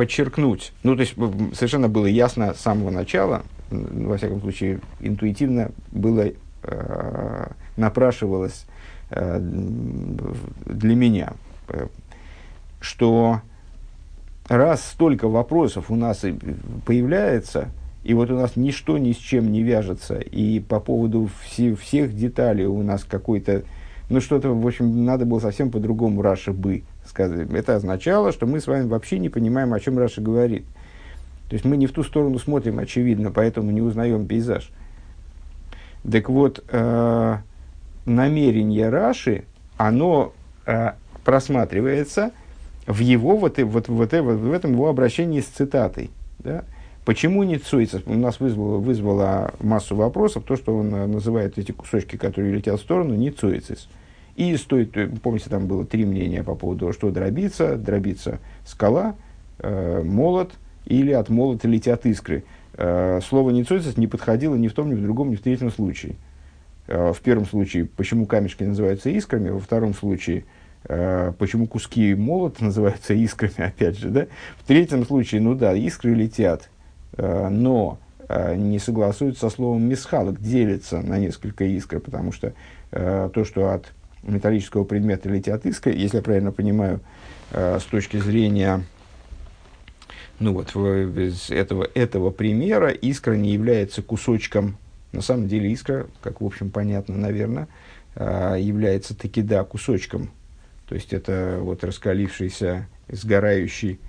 подчеркнуть? 0.01 0.73
Ну, 0.83 0.97
то 0.97 1.03
есть, 1.03 1.15
совершенно 1.53 1.91
было 1.91 2.07
ясно 2.07 2.55
с 2.55 2.61
самого 2.61 2.89
начала, 2.89 3.43
во 3.71 4.17
всяком 4.17 4.41
случае, 4.41 4.81
интуитивно 4.99 5.73
было, 5.93 6.31
э, 6.63 7.47
напрашивалось 7.77 8.65
э, 9.11 9.39
для 9.39 10.95
меня, 10.95 11.35
э, 11.69 11.89
что 12.81 13.43
раз 14.49 14.83
столько 14.83 15.29
вопросов 15.29 15.91
у 15.91 15.97
нас 15.97 16.25
появляется, 16.87 17.69
и 18.03 18.15
вот 18.15 18.31
у 18.31 18.37
нас 18.37 18.57
ничто 18.57 18.97
ни 18.97 19.13
с 19.13 19.19
чем 19.19 19.53
не 19.53 19.63
вяжется, 19.63 20.15
и 20.15 20.61
по 20.61 20.81
поводу 20.81 21.29
все, 21.45 21.75
всех 21.75 22.17
деталей 22.17 22.65
у 22.65 22.83
нас 22.83 23.05
какой-то, 23.05 23.65
ну 24.09 24.23
что-то, 24.23 24.49
в 24.49 24.67
общем, 24.67 25.05
надо 25.05 25.27
было 25.27 25.41
совсем 25.41 25.71
по-другому 25.71 26.23
Раши 26.23 26.55
бы 26.55 26.85
сказать. 27.11 27.51
Это 27.53 27.77
означало, 27.77 28.33
что 28.33 28.47
мы 28.47 28.61
с 28.61 28.67
вами 28.67 28.87
вообще 28.87 29.19
не 29.19 29.29
понимаем, 29.29 29.75
о 29.75 29.81
чем 29.81 29.99
Раши 29.99 30.21
говорит. 30.23 30.65
То 31.49 31.55
есть 31.55 31.65
мы 31.65 31.77
не 31.77 31.87
в 31.87 31.93
ту 31.93 32.03
сторону 32.05 32.39
смотрим, 32.39 32.79
очевидно, 32.79 33.31
поэтому 33.31 33.71
не 33.73 33.83
узнаем 33.83 34.27
пейзаж. 34.27 34.71
Так 36.11 36.31
вот, 36.31 36.65
э, 36.69 37.37
намерение 38.07 38.89
Раши, 38.89 39.45
оно 39.77 40.33
э, 40.65 40.93
просматривается 41.25 42.31
в 42.87 43.01
его 43.01 43.37
вот, 43.37 43.59
вот, 43.59 43.89
вот, 43.89 44.13
вот, 44.13 44.13
в 44.13 44.53
этом 44.53 44.73
его 44.73 44.89
обращении 44.89 45.41
с 45.41 45.47
цитатой. 45.47 46.11
Да? 46.39 46.65
Почему 47.05 47.43
не 47.43 47.59
цуется? 47.59 48.01
У 48.07 48.15
нас 48.15 48.41
вызвало, 48.41 48.79
вызвало 48.79 49.53
массу 49.61 49.97
вопросов, 49.97 50.45
то, 50.47 50.57
что 50.57 50.77
он 50.77 50.95
э, 50.95 51.07
называет 51.07 51.59
эти 51.59 51.73
кусочки, 51.73 52.17
которые 52.17 52.55
летят 52.55 52.79
в 52.79 52.83
сторону, 52.83 53.15
не 53.15 53.31
цуицис. 53.31 53.89
И 54.41 54.57
стоит, 54.57 54.97
э, 54.97 55.09
помните, 55.23 55.51
там 55.51 55.67
было 55.67 55.85
три 55.85 56.05
мнения 56.05 56.43
по 56.43 56.55
поводу, 56.55 56.93
что 56.93 57.11
дробиться, 57.11 57.77
дробиться 57.77 58.41
скала, 58.65 59.15
э, 59.59 60.03
молот 60.03 60.53
или 60.87 61.13
от 61.13 61.29
молота 61.29 61.69
летят 61.69 62.07
искры. 62.07 62.45
Э, 62.75 63.21
слово 63.23 63.51
«ницойцес» 63.51 63.97
не 63.97 64.07
подходило 64.07 64.55
ни 64.57 64.69
в 64.69 64.73
том, 64.73 64.91
ни 64.91 64.95
в 64.95 65.03
другом, 65.03 65.31
ни 65.31 65.37
в 65.37 65.43
третьем 65.43 65.71
случае. 65.71 66.15
Э, 66.87 67.13
в 67.13 67.21
первом 67.21 67.47
случае, 67.47 67.85
почему 67.85 68.27
камешки 68.27 68.65
называются 68.65 69.11
искрами, 69.11 69.51
во 69.51 69.61
втором 69.61 69.95
случае– 69.95 70.45
Э, 70.85 71.33
почему 71.39 71.67
куски 71.67 72.15
молота 72.15 72.65
называются 72.65 73.15
искрами, 73.15 73.69
опять 73.69 73.99
же, 73.99 74.09
да? 74.09 74.27
В 74.59 74.67
третьем 74.67 75.05
случае, 75.05 75.41
ну 75.41 75.55
да, 75.55 75.75
искры 75.75 76.15
летят, 76.15 76.71
э, 77.17 77.49
но 77.49 77.99
э, 78.29 78.57
не 78.57 78.79
согласуются 78.79 79.49
со 79.49 79.55
словом 79.55 79.83
мисхалок, 79.83 80.41
делится 80.41 81.01
на 81.01 81.19
несколько 81.19 81.65
искр, 81.65 82.01
потому 82.01 82.33
что 82.33 82.55
то, 82.91 83.45
что 83.45 83.71
от 83.71 83.93
металлического 84.23 84.85
предмета 84.85 85.29
искры, 85.67 85.93
если 85.93 86.19
я 86.19 86.23
правильно 86.23 86.53
понимаю, 86.53 87.01
с 87.53 87.85
точки 87.85 88.19
зрения 88.19 88.85
ну 90.39 90.55
вот, 90.55 90.75
из 90.75 91.51
этого, 91.51 91.87
этого 91.95 92.31
примера 92.31 92.89
искра 92.91 93.35
не 93.35 93.53
является 93.53 94.03
кусочком, 94.03 94.79
на 95.13 95.21
самом 95.21 95.49
деле 95.49 95.71
искра, 95.73 96.07
как 96.23 96.41
в 96.41 96.47
общем 96.47 96.71
понятно, 96.71 97.17
наверное, 97.17 97.69
является 98.15 99.15
таки 99.15 99.43
да 99.43 99.65
кусочком 99.65 100.31
то 100.91 100.97
есть 100.97 101.13
это 101.13 101.59
вот 101.61 101.85
раскалившийся, 101.85 102.89
сгорающий 103.07 104.01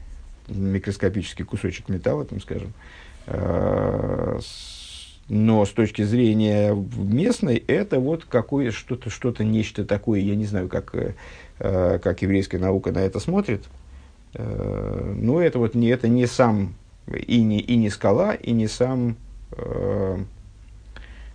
микроскопический 0.47 1.45
кусочек 1.45 1.89
металла, 1.89 2.25
там, 2.25 2.41
скажем. 2.41 2.73
А, 3.27 4.39
но 5.33 5.63
с 5.63 5.69
точки 5.69 6.01
зрения 6.01 6.75
местной, 6.97 7.55
это 7.55 8.01
вот 8.01 8.25
какое 8.25 8.71
что-то, 8.71 9.09
что-то, 9.09 9.45
нечто 9.45 9.85
такое, 9.85 10.19
я 10.19 10.35
не 10.35 10.43
знаю, 10.43 10.67
как, 10.67 10.93
э, 10.93 11.99
как 12.03 12.21
еврейская 12.21 12.57
наука 12.57 12.91
на 12.91 12.97
это 12.97 13.21
смотрит. 13.21 13.63
Э, 14.33 15.13
но 15.15 15.41
это 15.41 15.57
вот 15.57 15.73
не, 15.73 15.87
это 15.87 16.09
не 16.09 16.25
сам, 16.25 16.73
и 17.07 17.41
не, 17.41 17.61
и 17.61 17.77
не 17.77 17.89
скала, 17.89 18.33
и 18.33 18.51
не 18.51 18.67
сам 18.67 19.15
э, 19.53 20.17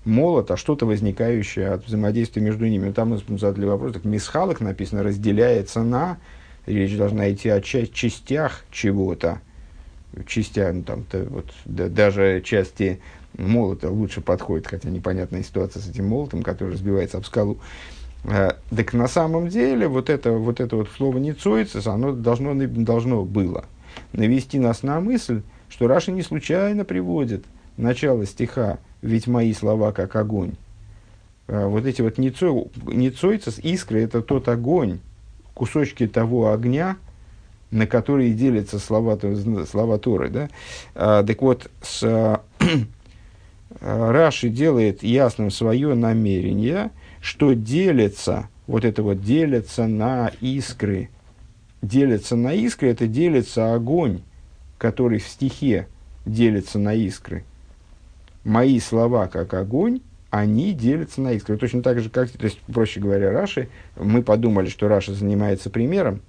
молот, 0.05 0.51
а 0.51 0.59
что-то 0.59 0.85
возникающее 0.85 1.69
от 1.69 1.87
взаимодействия 1.87 2.43
между 2.43 2.67
ними. 2.67 2.93
Там 2.93 3.19
задали 3.39 3.65
вопрос, 3.65 3.95
так 3.95 4.05
мисхалок 4.05 4.61
написано, 4.61 5.05
разделяется 5.05 5.83
на, 5.83 6.19
речь 6.67 6.95
должна 6.99 7.33
идти 7.33 7.49
о 7.49 7.63
ча- 7.63 7.87
частях 7.87 8.63
чего-то, 8.71 9.41
частях, 10.27 10.75
ну, 10.75 10.83
там, 10.83 11.05
то, 11.05 11.25
вот, 11.31 11.47
да, 11.65 11.89
даже 11.89 12.43
части 12.45 13.01
молота 13.37 13.91
лучше 13.91 14.21
подходит, 14.21 14.67
хотя 14.67 14.91
непонятная 14.91 15.43
ситуация 15.43 15.83
с 15.83 15.89
этим 15.89 16.09
молотом, 16.09 16.43
который 16.43 16.75
разбивается 16.75 17.19
об 17.19 17.25
скалу. 17.25 17.59
А, 18.25 18.57
так 18.75 18.93
на 18.93 19.09
самом 19.09 19.49
деле 19.49 19.89
вот 19.89 20.11
это 20.11 20.33
вот, 20.33 20.61
это 20.61 20.77
вот 20.77 20.89
слово 20.97 21.19
«ницоицес», 21.19 21.87
оно 21.87 22.13
должно, 22.13 22.55
должно 22.55 23.25
было 23.25 23.65
навести 24.13 24.59
нас 24.59 24.83
на 24.83 25.01
мысль, 25.01 25.43
что 25.69 25.87
Раша 25.87 26.13
не 26.13 26.23
случайно 26.23 26.85
приводит 26.85 27.45
начало 27.77 28.25
стиха 28.27 28.79
ведь 29.03 29.27
мои 29.27 29.53
слова 29.53 29.93
как 29.93 30.17
огонь. 30.17 30.53
А 31.49 31.69
вот 31.69 31.87
эти 31.87 32.03
вот 32.03 32.19
ницойцес, 32.19 33.59
искры, 33.61 34.03
это 34.03 34.23
тот 34.23 34.49
огонь, 34.49 34.99
кусочки 35.55 36.07
того 36.07 36.53
огня, 36.53 36.97
на 37.71 37.87
которые 37.87 38.33
делятся 38.33 38.79
слова, 38.79 39.19
слова 39.71 39.99
Торы. 39.99 40.29
Да? 40.29 40.49
А, 40.95 41.23
так 41.23 41.41
вот, 41.43 41.71
с, 41.83 42.41
Раши 43.81 44.49
делает 44.49 45.03
ясным 45.03 45.51
свое 45.51 45.95
намерение, 45.95 46.91
что 47.21 47.53
делится, 47.53 48.49
вот 48.67 48.85
это 48.85 49.03
вот 49.03 49.23
делится 49.23 49.87
на 49.87 50.31
искры. 50.41 51.11
Делится 51.83 52.37
на 52.37 52.53
искры, 52.53 52.89
это 52.89 53.07
делится 53.07 53.75
огонь, 53.75 54.23
который 54.79 55.19
в 55.19 55.29
стихе 55.29 55.89
делится 56.25 56.79
на 56.79 56.95
искры. 56.95 57.45
Мои 58.45 58.81
слова, 58.81 59.27
как 59.27 59.55
огонь, 59.55 60.01
они 60.31 60.73
делятся 60.73 61.21
на 61.21 61.33
искры. 61.33 61.57
Точно 61.57 61.83
так 61.83 62.01
же, 62.01 62.11
как, 62.11 62.31
то 62.31 62.45
есть, 62.45 62.59
проще 62.73 63.01
говоря, 63.01 63.33
Раши, 63.33 63.69
мы 63.97 64.23
подумали, 64.23 64.69
что 64.69 64.89
Раша 64.89 65.15
занимается 65.15 65.71
примером, 65.71 66.21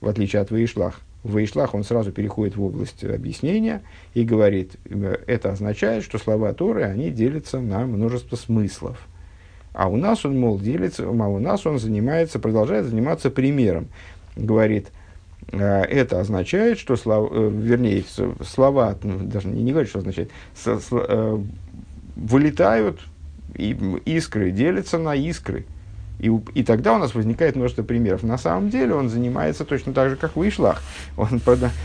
в 0.00 0.08
отличие 0.08 0.42
от 0.42 0.50
Ваишлах. 0.50 1.00
В 1.22 1.32
Ваишлах 1.32 1.74
он 1.74 1.84
сразу 1.84 2.12
переходит 2.12 2.56
в 2.56 2.62
область 2.62 3.04
объяснения 3.04 3.82
и 4.14 4.24
говорит, 4.24 4.76
это 5.26 5.52
означает, 5.52 6.02
что 6.02 6.18
слова 6.18 6.52
Торы, 6.54 6.84
они 6.84 7.10
делятся 7.10 7.60
на 7.60 7.86
множество 7.86 8.36
смыслов. 8.36 8.98
А 9.72 9.88
у 9.88 9.96
нас 9.96 10.24
он, 10.24 10.38
мол, 10.38 10.58
делится, 10.58 11.04
а 11.04 11.10
у 11.10 11.38
нас 11.38 11.66
он 11.66 11.78
занимается, 11.78 12.38
продолжает 12.38 12.86
заниматься 12.86 13.30
примером. 13.30 13.88
Говорит, 14.34 14.88
«Э, 15.52 15.82
это 15.82 16.20
означает, 16.20 16.78
что 16.78 16.96
слова, 16.96 17.28
э, 17.30 17.50
вернее, 17.52 18.04
слова, 18.42 18.98
ну, 19.02 19.20
даже 19.20 19.48
не, 19.48 19.62
не 19.62 19.72
говорит, 19.72 19.90
что 19.90 20.00
означает, 20.00 20.30
э, 20.64 21.38
вылетают 22.16 23.00
и 23.54 23.76
искры, 24.04 24.50
делятся 24.50 24.98
на 24.98 25.14
искры. 25.14 25.66
И, 26.20 26.30
и 26.54 26.62
тогда 26.62 26.94
у 26.94 26.98
нас 26.98 27.14
возникает 27.14 27.56
множество 27.56 27.82
примеров. 27.82 28.22
На 28.22 28.36
самом 28.36 28.68
деле 28.68 28.94
он 28.94 29.08
занимается 29.08 29.64
точно 29.64 29.94
так 29.94 30.10
же, 30.10 30.16
как 30.16 30.36
в 30.36 30.46
Ишлах. 30.46 30.82
Он, 31.16 31.40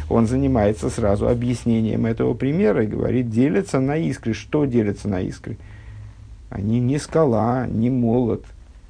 он 0.09 0.27
занимается 0.27 0.89
сразу 0.89 1.29
объяснением 1.29 2.05
этого 2.05 2.33
примера 2.33 2.83
и 2.83 2.87
говорит, 2.87 3.29
делятся 3.29 3.79
на 3.79 3.95
искры. 3.95 4.33
Что 4.33 4.65
делятся 4.65 5.07
на 5.07 5.21
искры? 5.21 5.57
Они 6.49 6.81
не 6.81 6.99
скала, 6.99 7.65
не 7.65 7.89
молот. 7.89 8.43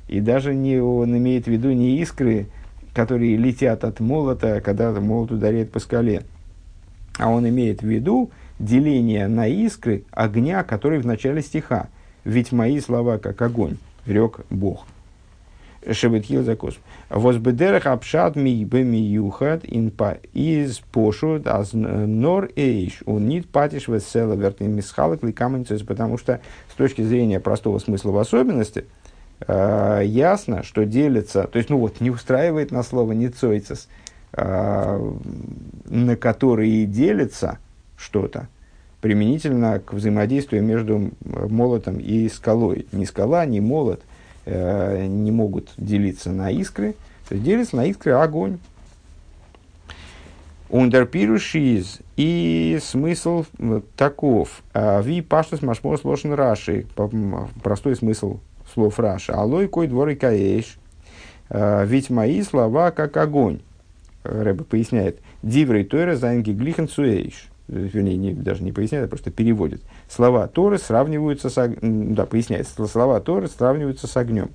И 0.07 0.19
даже 0.19 0.55
не, 0.55 0.79
он 0.79 1.15
имеет 1.15 1.45
в 1.45 1.51
виду 1.51 1.71
не 1.71 1.99
искры, 1.99 2.47
которые 2.95 3.37
летят 3.37 3.83
от 3.83 3.99
молота, 3.99 4.61
когда 4.61 4.91
молот 4.99 5.31
ударяет 5.31 5.71
по 5.71 5.79
скале. 5.79 6.23
А 7.19 7.29
он 7.29 7.47
имеет 7.47 7.81
в 7.81 7.87
виду 7.87 8.31
деление 8.57 9.27
на 9.27 9.47
искры 9.47 10.05
огня, 10.09 10.63
который 10.63 10.97
в 10.97 11.05
начале 11.05 11.43
стиха. 11.43 11.89
Ведь 12.23 12.51
мои 12.51 12.79
слова 12.79 13.19
как 13.19 13.39
огонь, 13.43 13.77
рек 14.07 14.39
Бог. 14.49 14.87
Шебетхил 15.91 16.43
закос. 16.43 16.77
Возбедерах 17.09 17.85
апшат 17.85 18.35
ми 18.35 18.65
беми 18.65 18.97
юхат 18.97 19.63
инпа 19.63 20.17
из 20.33 20.79
пошут 20.79 21.47
аз 21.47 21.73
нор 21.73 22.49
эйш. 22.55 23.03
Он 23.05 23.27
нит 23.27 23.49
патиш 23.49 23.87
весела 23.87 24.33
вертин 24.33 24.71
мисхалок 24.71 25.23
ликаменцес. 25.23 25.83
Потому 25.83 26.17
что 26.17 26.41
с 26.71 26.75
точки 26.75 27.03
зрения 27.03 27.39
простого 27.39 27.77
смысла 27.79 28.11
в 28.11 28.17
особенности, 28.17 28.85
э, 29.47 30.01
ясно, 30.05 30.63
что 30.63 30.85
делится, 30.85 31.43
то 31.43 31.57
есть, 31.57 31.69
ну 31.69 31.77
вот, 31.77 32.01
не 32.01 32.09
устраивает 32.09 32.71
на 32.71 32.81
слово 32.81 33.11
не 33.11 33.29
цойцес, 33.29 33.87
э, 34.33 35.13
на 35.85 36.15
которые 36.15 36.85
делится 36.85 37.59
что-то, 37.95 38.47
применительно 39.01 39.79
к 39.79 39.93
взаимодействию 39.93 40.63
между 40.63 41.11
молотом 41.21 41.99
и 41.99 42.27
скалой. 42.27 42.87
Ни 42.91 43.05
скала, 43.05 43.45
ни 43.45 43.59
молот 43.59 44.01
э, 44.45 45.05
не 45.07 45.31
могут 45.31 45.71
делиться 45.77 46.31
на 46.31 46.51
искры, 46.51 46.95
то 47.27 47.35
есть 47.35 47.45
делится 47.45 47.75
на 47.75 47.85
искры 47.85 48.13
огонь. 48.13 48.59
Ундерпирушиз 50.69 51.99
и 52.17 52.79
смысл 52.81 53.45
таков. 53.95 54.63
«А 54.73 55.01
ви 55.01 55.21
паштас 55.21 55.61
машмо 55.61 55.95
сложен 55.97 56.33
раши. 56.33 56.87
Простой 57.63 57.95
смысл 57.95 58.39
слов 58.73 58.99
раши. 58.99 59.31
Алой 59.31 59.67
кой 59.67 59.87
двор 59.87 60.09
и 60.09 60.15
каэш. 60.15 60.77
«А 61.49 61.83
ведь 61.83 62.09
мои 62.09 62.41
слова 62.41 62.91
как 62.91 63.15
огонь. 63.17 63.59
Рэбе 64.23 64.63
поясняет. 64.63 65.19
Диврей 65.43 65.83
тойра 65.83 66.15
зайнги 66.15 66.51
глихен 66.51 66.89
суэйш 66.89 67.49
вернее, 67.67 68.17
не, 68.17 68.33
даже 68.33 68.63
не 68.63 68.71
поясняет, 68.71 69.05
а 69.05 69.07
просто 69.07 69.31
переводит. 69.31 69.81
Слова 70.09 70.47
Торы 70.47 70.77
сравниваются 70.77 71.49
с 71.49 71.57
огнем. 71.57 72.13
Да, 72.13 72.25
поясняет. 72.25 72.67
Слова 72.67 73.19
Торы 73.19 73.47
сравниваются 73.47 74.07
с 74.07 74.17
огнем. 74.17 74.49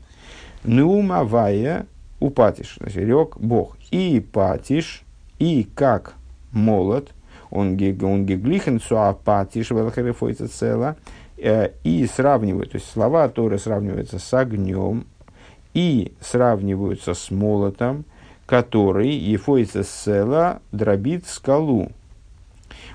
Нумавая 0.64 1.87
упатиш, 2.20 2.77
значит, 2.79 3.05
рек 3.05 3.37
Бог. 3.38 3.77
И 3.90 4.25
патиш, 4.33 5.03
и 5.38 5.66
как 5.75 6.14
молот, 6.53 7.11
он 7.51 7.77
геглихен 7.77 8.81
суапатиш, 8.81 9.70
велхерефойца 9.70 10.49
цела, 10.49 10.96
э, 11.38 11.70
и 11.83 12.07
сравнивают, 12.07 12.73
то 12.73 12.77
есть 12.77 12.90
слова 12.90 13.29
Торы 13.29 13.59
сравниваются 13.59 14.18
с 14.18 14.35
огнем, 14.35 15.07
и 15.75 16.12
сравниваются 16.20 17.14
с 17.14 17.31
молотом, 17.31 18.05
который, 18.46 19.11
ефойца 19.11 19.85
цела, 19.85 20.61
дробит 20.73 21.27
скалу. 21.27 21.90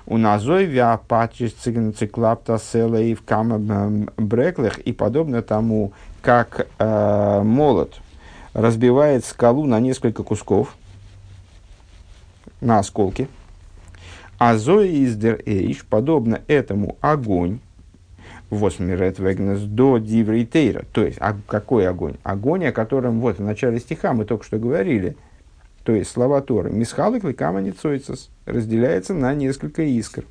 У 0.08 0.18
назой 0.18 0.66
виапатчис 0.66 1.52
циклапта 1.52 2.58
села 2.58 3.02
и 3.02 3.14
в 3.14 3.22
бреклых 4.16 4.78
и 4.78 4.92
подобно 4.92 5.42
тому, 5.42 5.92
как 6.22 6.68
э, 6.78 7.42
молот 7.42 8.00
разбивает 8.52 9.24
скалу 9.24 9.66
на 9.66 9.80
несколько 9.80 10.22
кусков, 10.22 10.76
на 12.60 12.78
осколки. 12.78 13.28
А 14.38 14.56
зои 14.56 15.04
из 15.04 15.16
дер 15.16 15.42
эйш, 15.44 15.84
подобно 15.84 16.40
этому 16.46 16.96
огонь, 17.00 17.58
восьмирет 18.48 19.18
вегнес 19.18 19.62
до 19.62 19.98
дивритейра. 19.98 20.84
То 20.92 21.04
есть, 21.04 21.18
а 21.20 21.36
какой 21.48 21.88
огонь? 21.88 22.14
Огонь, 22.22 22.64
о 22.66 22.72
котором 22.72 23.18
вот 23.18 23.38
в 23.38 23.42
начале 23.42 23.80
стиха 23.80 24.12
мы 24.12 24.24
только 24.24 24.44
что 24.44 24.58
говорили– 24.58 25.16
то 25.86 25.94
есть 25.94 26.10
слова 26.10 26.40
Торы, 26.40 26.72
мисхалык 26.72 27.22
ликамани 27.22 27.70
цойцес, 27.70 28.28
разделяется 28.44 29.14
на 29.14 29.32
несколько 29.34 29.82
искр. 29.82 30.24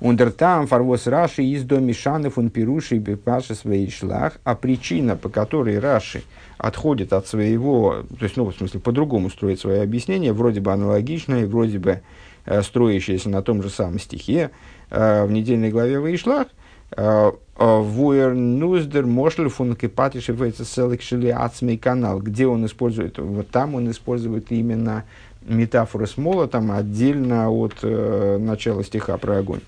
Ундертам 0.00 0.66
фарвос 0.66 1.06
Раши 1.06 1.42
из 1.42 1.64
до 1.64 1.80
Мишаны 1.80 2.30
фун 2.30 2.48
Пируши 2.48 2.96
бепаши 2.96 3.54
своей 3.54 3.90
шлах, 3.90 4.38
а 4.42 4.54
причина, 4.54 5.16
по 5.16 5.28
которой 5.28 5.78
Раши 5.78 6.22
отходит 6.56 7.12
от 7.12 7.26
своего, 7.26 8.04
то 8.18 8.24
есть, 8.24 8.38
ну, 8.38 8.46
в 8.46 8.56
смысле, 8.56 8.80
по-другому 8.80 9.28
строит 9.28 9.60
свое 9.60 9.82
объяснение, 9.82 10.32
вроде 10.32 10.60
бы 10.60 10.72
аналогичное, 10.72 11.46
вроде 11.46 11.78
бы 11.78 12.00
э, 12.46 12.62
строящееся 12.62 13.28
на 13.28 13.42
том 13.42 13.62
же 13.62 13.68
самом 13.68 13.98
стихе 13.98 14.50
э, 14.90 15.26
в 15.26 15.30
недельной 15.30 15.70
главе 15.70 16.00
Ваишлах– 16.00 16.48
Вуэр 16.96 18.34
Нуздер 18.34 19.06
Мошль 19.06 19.48
фун 19.48 19.76
Кипатиши 19.76 20.34
Селекшили 20.34 21.76
канал, 21.76 22.20
где 22.20 22.46
он 22.46 22.66
использует, 22.66 23.18
вот 23.18 23.48
там 23.50 23.74
он 23.74 23.90
использует 23.90 24.50
именно 24.52 25.04
метафоры 25.46 26.06
с 26.06 26.16
молотом 26.16 26.72
отдельно 26.72 27.50
от 27.50 27.74
э, 27.82 28.38
начала 28.38 28.82
стиха 28.82 29.18
про 29.18 29.38
огонь. 29.38 29.60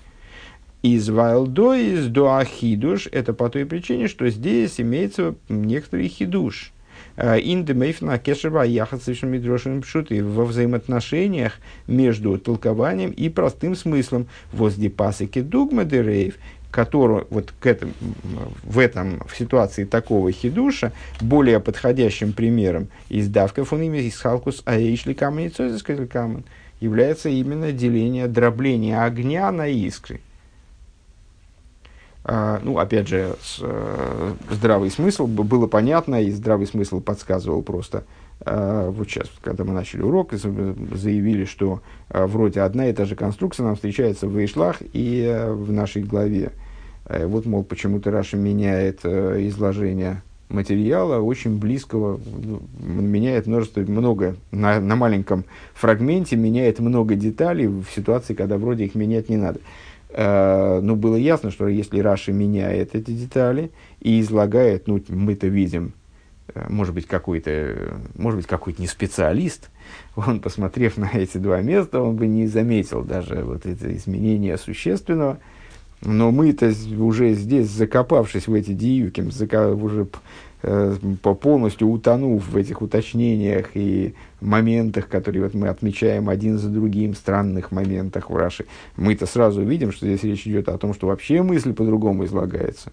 Из 0.81 1.09
Вайлдо, 1.09 1.73
из 1.73 2.07
Дуахидуш, 2.07 3.07
это 3.11 3.33
по 3.33 3.49
той 3.49 3.65
причине, 3.65 4.07
что 4.07 4.29
здесь 4.29 4.79
имеется 4.79 5.35
некоторый 5.49 6.07
хидуш. 6.07 6.71
Индемейфна 7.17 8.19
кешева 8.19 8.63
совершенно 8.63 9.31
мидрошин 9.31 9.81
пшуты 9.81 10.23
во 10.23 10.45
взаимоотношениях 10.45 11.53
между 11.87 12.37
толкованием 12.37 13.09
и 13.09 13.29
простым 13.29 13.75
смыслом. 13.75 14.27
Возле 14.51 14.91
пасыки 14.91 15.41
дугма 15.41 15.83
дерейв 15.83 16.35
которую 16.77 17.25
вот 17.31 17.51
к 17.59 17.65
этому, 17.65 17.91
в 18.61 18.77
этом, 18.77 19.23
в 19.27 19.35
ситуации 19.35 19.83
такого 19.83 20.31
хидуша, 20.31 20.91
более 21.19 21.59
подходящим 21.59 22.33
примером 22.33 22.89
из 23.09 23.29
давка 23.29 23.65
фуними 23.65 23.97
из 23.97 24.19
халкус 24.19 24.61
аэйшли 24.63 25.15
камень 25.15 25.51
камень 26.07 26.43
является 26.79 27.29
именно 27.29 27.71
деление, 27.71 28.27
дробление 28.27 29.01
огня 29.01 29.51
на 29.51 29.67
искры. 29.67 30.21
А, 32.23 32.59
ну, 32.61 32.77
опять 32.77 33.07
же, 33.07 33.35
с, 33.41 33.57
э, 33.59 34.33
здравый 34.51 34.91
смысл 34.91 35.25
было 35.25 35.65
понятно, 35.65 36.21
и 36.21 36.29
здравый 36.29 36.67
смысл 36.67 37.01
подсказывал 37.01 37.63
просто 37.63 38.03
а, 38.45 38.91
вот 38.91 39.09
сейчас, 39.09 39.31
когда 39.41 39.63
мы 39.63 39.73
начали 39.73 40.03
урок, 40.03 40.33
заявили, 40.33 41.45
что 41.45 41.81
а, 42.09 42.27
вроде 42.27 42.61
одна 42.61 42.87
и 42.87 42.93
та 42.93 43.05
же 43.05 43.15
конструкция 43.15 43.65
нам 43.65 43.73
встречается 43.73 44.27
в 44.27 44.45
Ишлах 44.45 44.83
и 44.93 45.25
а, 45.27 45.51
в 45.51 45.71
нашей 45.71 46.03
главе. 46.03 46.51
Вот, 47.09 47.45
мол, 47.45 47.63
почему-то 47.63 48.11
Раши 48.11 48.35
меняет 48.35 49.05
изложение 49.05 50.21
материала 50.49 51.21
очень 51.21 51.57
близкого, 51.57 52.19
ну, 52.41 52.61
меняет 52.81 53.47
множество, 53.47 53.81
много, 53.81 54.35
на, 54.51 54.79
на 54.79 54.95
маленьком 54.95 55.45
фрагменте 55.73 56.35
меняет 56.35 56.79
много 56.79 57.15
деталей 57.15 57.67
в 57.67 57.85
ситуации, 57.95 58.33
когда 58.33 58.57
вроде 58.57 58.85
их 58.85 58.95
менять 58.95 59.29
не 59.29 59.37
надо. 59.37 59.59
Но 60.09 60.79
ну, 60.81 60.95
было 60.95 61.17
ясно, 61.17 61.51
что 61.51 61.67
если 61.67 61.99
Раши 61.99 62.31
меняет 62.31 62.95
эти 62.95 63.11
детали 63.11 63.71
и 64.01 64.21
излагает, 64.21 64.87
ну, 64.87 65.01
мы-то 65.09 65.47
видим, 65.47 65.93
Э, 66.53 66.65
может 66.69 66.93
быть, 66.93 67.07
какой-то, 67.07 67.99
может 68.15 68.37
быть, 68.37 68.47
какой-то 68.47 68.81
не 68.81 68.87
специалист, 68.87 69.69
он, 70.15 70.39
посмотрев 70.39 70.97
на 70.97 71.09
эти 71.13 71.37
два 71.37 71.61
места, 71.61 72.01
он 72.01 72.15
бы 72.15 72.27
не 72.27 72.47
заметил 72.47 73.03
даже 73.03 73.43
вот 73.43 73.65
это 73.65 73.95
изменение 73.95 74.57
существенного, 74.57 75.39
Но 76.01 76.31
мы-то 76.31 76.71
уже 76.99 77.33
здесь, 77.33 77.69
закопавшись 77.69 78.47
в 78.47 78.53
эти 78.53 78.71
диюки, 78.71 79.21
уже 79.21 80.07
э, 80.61 80.95
полностью 81.21 81.89
утонув 81.89 82.47
в 82.47 82.55
этих 82.55 82.81
уточнениях 82.81 83.71
и 83.73 84.13
моментах, 84.39 85.07
которые 85.07 85.43
вот 85.43 85.55
мы 85.55 85.69
отмечаем 85.69 86.29
один 86.29 86.59
за 86.59 86.69
другим, 86.69 87.15
странных 87.15 87.71
моментах 87.71 88.29
в 88.29 88.35
Раши, 88.35 88.65
мы-то 88.95 89.25
сразу 89.25 89.63
видим, 89.63 89.91
что 89.91 90.05
здесь 90.05 90.23
речь 90.23 90.45
идет 90.45 90.69
о 90.69 90.77
том, 90.77 90.93
что 90.93 91.07
вообще 91.07 91.41
мысль 91.41 91.73
по-другому 91.73 92.25
излагается. 92.25 92.91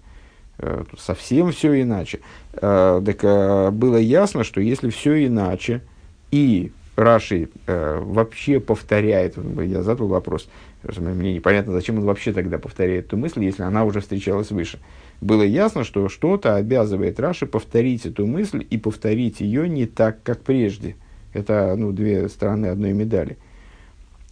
Э, 0.58 0.84
совсем 0.98 1.52
все 1.52 1.82
иначе. 1.82 2.20
Э, 2.54 3.02
так 3.04 3.74
было 3.74 3.96
ясно, 3.96 4.44
что 4.44 4.62
если 4.62 4.88
все 4.88 5.26
иначе, 5.26 5.82
и 6.30 6.72
Раши 6.96 7.48
вообще 7.66 8.60
повторяет, 8.60 9.36
я 9.36 9.82
задал 9.82 10.06
вопрос, 10.08 10.48
мне 10.96 11.34
непонятно, 11.34 11.72
зачем 11.72 11.98
он 11.98 12.04
вообще 12.04 12.32
тогда 12.32 12.58
повторяет 12.58 13.06
эту 13.06 13.16
мысль, 13.16 13.44
если 13.44 13.62
она 13.62 13.84
уже 13.84 14.00
встречалась 14.00 14.50
выше. 14.50 14.78
Было 15.20 15.42
ясно, 15.42 15.84
что 15.84 16.08
что-то 16.08 16.56
обязывает 16.56 17.18
Раши 17.18 17.46
повторить 17.46 18.04
эту 18.06 18.26
мысль 18.26 18.66
и 18.68 18.76
повторить 18.76 19.40
ее 19.40 19.68
не 19.68 19.86
так, 19.86 20.22
как 20.22 20.40
прежде. 20.40 20.96
Это 21.32 21.74
ну, 21.76 21.92
две 21.92 22.28
стороны 22.28 22.66
одной 22.66 22.92
медали. 22.92 23.38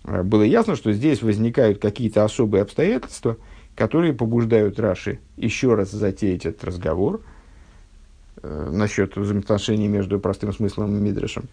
А, 0.04 0.22
было 0.22 0.42
ясно, 0.42 0.76
что 0.76 0.92
здесь 0.92 1.22
возникают 1.22 1.78
какие-то 1.78 2.24
особые 2.24 2.62
обстоятельства, 2.62 3.36
которые 3.74 4.12
побуждают 4.12 4.78
Раши 4.78 5.18
еще 5.36 5.74
раз 5.74 5.90
затеять 5.90 6.44
этот 6.44 6.64
разговор 6.64 7.22
э, 8.42 8.70
насчет 8.70 9.16
взаимоотношений 9.16 9.88
между 9.88 10.20
простым 10.20 10.52
смыслом 10.52 10.96
и 10.96 11.00
Мидрашем. 11.00 11.44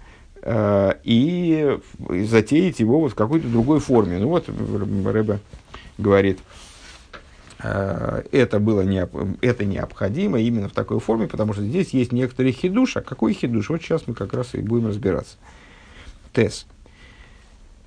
Э, 0.41 0.93
и 1.03 1.77
затеять 2.09 2.79
его 2.79 2.99
вот 3.01 3.11
в 3.11 3.15
какой-то 3.15 3.47
другой 3.47 3.79
форме. 3.79 4.19
Ну 4.19 4.29
вот 4.29 4.47
Рэбе 4.47 5.39
говорит, 5.97 6.39
э, 7.61 8.23
это 8.31 8.59
было 8.59 8.81
не, 8.81 9.07
это 9.41 9.65
необходимо 9.65 10.39
именно 10.39 10.69
в 10.69 10.73
такой 10.73 10.99
форме, 10.99 11.27
потому 11.27 11.53
что 11.53 11.63
здесь 11.63 11.89
есть 11.89 12.11
некоторый 12.11 12.51
хидуш. 12.51 12.97
А 12.97 13.01
какой 13.01 13.33
хидуш? 13.33 13.69
Вот 13.69 13.81
сейчас 13.81 14.07
мы 14.07 14.13
как 14.13 14.33
раз 14.33 14.55
и 14.55 14.59
будем 14.59 14.87
разбираться. 14.87 15.37
Тес. 16.33 16.65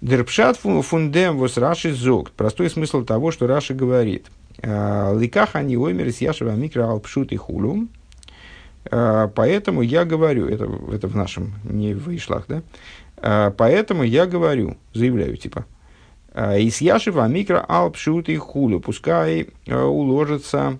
Дерпшат 0.02 0.56
фундем 0.58 1.38
вос 1.38 1.56
Раши 1.56 1.94
зогт. 1.94 2.32
Простой 2.32 2.68
смысл 2.68 3.04
того, 3.04 3.30
что 3.30 3.46
Раши 3.46 3.72
говорит. 3.72 4.26
«Э, 4.58 5.16
Ликаха 5.18 5.62
не 5.62 5.78
оймер 5.78 6.08
из 6.08 6.20
Яшева 6.20 6.50
микро 6.50 6.84
алпшут 6.90 7.32
и 7.32 7.36
хулум. 7.36 7.88
А, 8.90 9.28
поэтому 9.28 9.82
я 9.82 10.04
говорю, 10.04 10.48
это, 10.48 10.68
это 10.92 11.08
в 11.08 11.16
нашем, 11.16 11.54
не 11.64 11.94
в 11.94 12.08
Ишлах, 12.14 12.46
да? 12.48 12.62
А, 13.16 13.50
поэтому 13.50 14.02
я 14.02 14.26
говорю, 14.26 14.76
заявляю, 14.92 15.36
типа, 15.36 15.66
а, 16.34 16.56
из 16.56 16.80
Яшева 16.80 17.26
микро 17.28 17.64
алпшут 17.66 18.28
и 18.28 18.36
хулю, 18.36 18.80
пускай 18.80 19.48
уложится, 19.66 20.78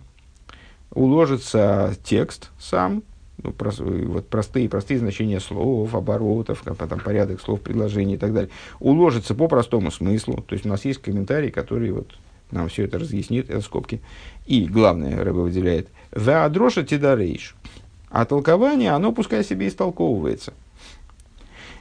уложится 0.90 1.94
текст 2.04 2.50
сам, 2.58 3.02
ну, 3.42 3.52
прос, 3.52 3.80
вот 3.80 4.28
простые, 4.28 4.68
простые 4.68 4.98
значения 4.98 5.40
слов, 5.40 5.94
оборотов, 5.94 6.62
потом 6.62 7.00
порядок 7.00 7.40
слов, 7.40 7.60
предложений 7.60 8.14
и 8.14 8.18
так 8.18 8.32
далее, 8.32 8.50
уложится 8.78 9.34
по 9.34 9.48
простому 9.48 9.90
смыслу. 9.90 10.44
То 10.46 10.54
есть 10.54 10.64
у 10.64 10.68
нас 10.68 10.84
есть 10.84 11.00
комментарий, 11.00 11.50
который 11.50 11.90
вот 11.90 12.08
нам 12.52 12.68
все 12.68 12.84
это 12.84 12.98
разъяснит, 12.98 13.50
это 13.50 13.62
скобки. 13.62 14.00
И 14.46 14.66
главное, 14.66 15.24
Рэба 15.24 15.38
выделяет, 15.38 15.88
«Веадроша 16.14 16.82
тидарейш». 16.82 17.56
А 18.12 18.26
толкование, 18.26 18.90
оно 18.90 19.10
пускай 19.10 19.42
себе 19.42 19.68
истолковывается. 19.68 20.52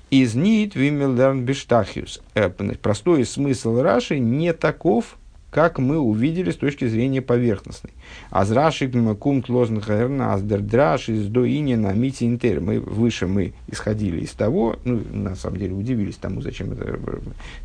Из 0.09 0.33
нит 0.33 0.75
вимелдерн 0.75 1.43
бештахиус. 1.43 2.21
Э, 2.35 2.49
простой 2.81 3.25
смысл 3.25 3.81
Раши 3.81 4.17
не 4.17 4.53
таков, 4.53 5.17
как 5.51 5.77
мы 5.77 5.99
увидели 5.99 6.51
с 6.51 6.55
точки 6.55 6.87
зрения 6.87 7.21
поверхностной. 7.21 7.91
Аз 8.29 8.49
Раши 8.49 8.89
кумт 9.15 9.49
лознхерна 9.49 10.33
аздердраш 10.33 11.09
из 11.09 11.27
доини 11.27 11.75
на 11.75 11.91
мити 11.91 12.23
интер. 12.23 12.61
Мы 12.61 12.79
выше 12.79 13.27
мы 13.27 13.53
исходили 13.67 14.21
из 14.21 14.31
того, 14.31 14.77
ну, 14.85 15.01
на 15.11 15.35
самом 15.35 15.57
деле 15.57 15.73
удивились 15.73 16.15
тому, 16.15 16.41
зачем 16.41 16.71
это, 16.71 16.97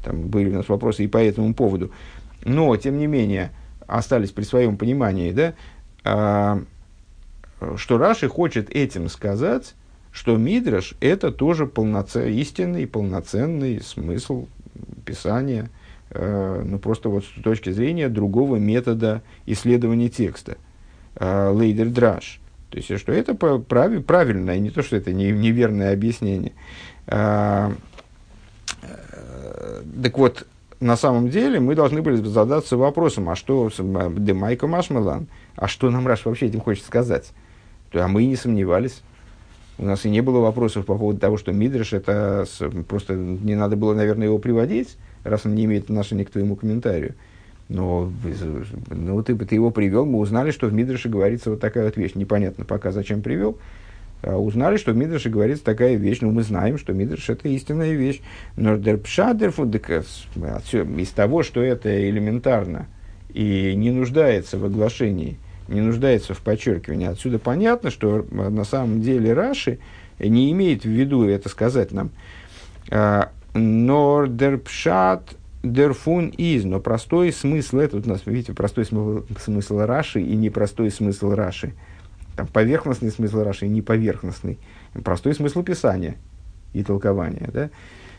там 0.05 0.23
были 0.23 0.51
у 0.51 0.55
нас 0.55 0.69
вопросы 0.69 1.05
и 1.05 1.09
по 1.09 1.19
этому 1.19 1.55
поводу. 1.55 1.93
Но, 2.45 2.77
тем 2.77 2.99
не 2.99 3.07
менее, 3.07 3.53
остались 3.87 4.33
при 4.33 4.43
своем 4.43 4.77
понимании, 4.77 5.31
да, 5.31 5.55
а, 6.03 6.63
что 7.77 7.99
Раши 7.99 8.29
хочет 8.29 8.71
этим 8.71 9.09
сказать, 9.09 9.75
что 10.17 10.37
Мидраш– 10.37 10.95
это 11.01 11.31
тоже 11.31 11.67
полноценный, 11.67 12.35
истинный, 12.41 12.87
полноценный 12.87 13.83
смысл 13.83 14.47
Писания, 15.05 15.71
э, 16.11 16.63
ну, 16.65 16.79
просто 16.79 17.09
вот 17.09 17.25
с 17.25 17.43
точки 17.43 17.71
зрения 17.71 18.09
другого 18.09 18.57
метода 18.57 19.23
исследования 19.45 20.09
текста. 20.09 20.57
Э, 21.17 21.51
Лейдер 21.51 21.91
драш. 21.91 22.41
То 22.71 22.79
есть, 22.79 22.99
что 22.99 23.13
это 23.13 23.35
прав, 23.35 23.63
правильное, 24.05 24.59
не 24.59 24.71
то, 24.71 24.83
что 24.83 24.97
это 24.97 25.13
не, 25.13 25.31
неверное 25.31 25.93
объяснение. 25.93 26.53
Э, 27.07 27.73
э, 28.83 29.83
так 30.03 30.19
вот, 30.19 30.47
на 30.81 30.97
самом 30.97 31.31
деле 31.31 31.61
мы 31.61 31.75
должны 31.75 32.03
были 32.03 32.17
задаться 32.17 32.77
вопросом, 32.77 33.29
а 33.29 33.37
что 33.37 33.71
Демайка 33.71 34.67
Машмалан, 34.67 35.29
а 35.57 35.69
что 35.69 35.91
нам 35.91 36.07
Раш 36.07 36.25
вообще 36.25 36.47
этим 36.47 36.61
хочет 36.61 36.85
сказать? 36.85 37.33
А 37.93 38.09
мы 38.09 38.25
и 38.25 38.27
не 38.27 38.37
сомневались. 38.37 39.03
У 39.79 39.85
нас 39.85 40.07
и 40.07 40.11
не 40.11 40.23
было 40.23 40.41
вопросов 40.41 40.87
по 40.87 40.97
поводу 40.97 41.21
того, 41.21 41.37
что 41.37 41.53
Мидриш 41.53 41.93
это 41.93 42.47
просто 42.89 43.15
не 43.15 43.55
надо 43.55 43.77
было, 43.77 43.95
наверное, 43.95 44.27
его 44.27 44.39
приводить, 44.39 44.97
раз 45.23 45.45
он 45.45 45.55
не 45.55 45.67
имеет 45.67 45.85
отношения 45.85 46.25
к 46.25 46.31
твоему 46.31 46.57
комментарию. 46.57 47.15
Но 47.69 48.11
ну, 48.91 49.23
ты, 49.23 49.37
ты 49.37 49.55
его 49.55 49.71
привел, 49.71 50.07
мы 50.07 50.21
узнали, 50.21 50.51
что 50.51 50.69
в 50.69 50.73
Мидрше 50.73 51.09
говорится 51.09 51.51
вот 51.51 51.61
такая 51.61 51.85
вот 51.85 51.97
вещь. 51.97 52.15
Непонятно 52.15 52.65
пока, 52.65 52.93
зачем 52.93 53.23
привел. 53.23 53.59
А 54.23 54.39
узнали, 54.39 54.79
что 54.79 54.93
в 54.93 54.97
Мидрше 54.97 55.29
говорится 55.29 55.65
такая 55.65 55.97
вещь. 55.97 56.21
Ну, 56.21 56.31
мы 56.31 56.43
знаем, 56.43 56.79
что 56.79 56.95
Мидрш 56.95 57.29
это 57.29 57.49
истинная 57.49 57.93
вещь. 57.93 58.23
Но 58.57 58.77
из 58.77 61.11
того, 61.11 61.43
что 61.43 61.61
это 61.61 62.09
элементарно 62.09 62.87
и 63.35 63.75
не 63.75 63.91
нуждается 63.91 64.59
в 64.59 64.65
оглашении– 64.65 65.37
не 65.69 65.81
нуждается 65.81 66.35
в 66.35 66.41
подчеркивании. 66.41 67.09
Отсюда 67.09 67.39
понятно, 67.39 67.91
что 67.91 68.19
э, 68.19 68.49
на 68.49 68.65
самом 68.65 69.01
деле 69.01 69.33
Раши 69.33 69.79
не 70.19 70.51
имеет 70.53 70.83
в 70.83 70.89
виду 70.89 71.29
это 71.29 71.49
сказать 71.49 71.93
нам. 71.93 72.11
А, 72.91 73.31
Нордерпшат 73.55 75.37
дерфун 75.63 76.29
из, 76.29 76.65
но 76.65 76.81
простой 76.81 77.33
смысл, 77.33 77.79
это 77.79 77.97
у 77.97 78.09
нас, 78.09 78.23
видите, 78.27 78.53
простой 78.53 78.85
смысл, 78.85 79.25
смысл 79.39 79.79
Раши 79.81 80.21
и 80.21 80.37
непростой 80.37 80.91
смысл 80.91 81.31
Раши. 81.31 81.75
Там 82.37 82.47
поверхностный 82.47 83.11
смысл 83.11 83.43
Раши 83.43 83.67
и 83.67 83.69
неповерхностный. 83.69 84.59
Простой 85.05 85.35
смысл 85.35 85.63
Писания 85.63 86.17
и 86.73 86.83
толкования. 86.83 87.49
Да? 87.53 87.71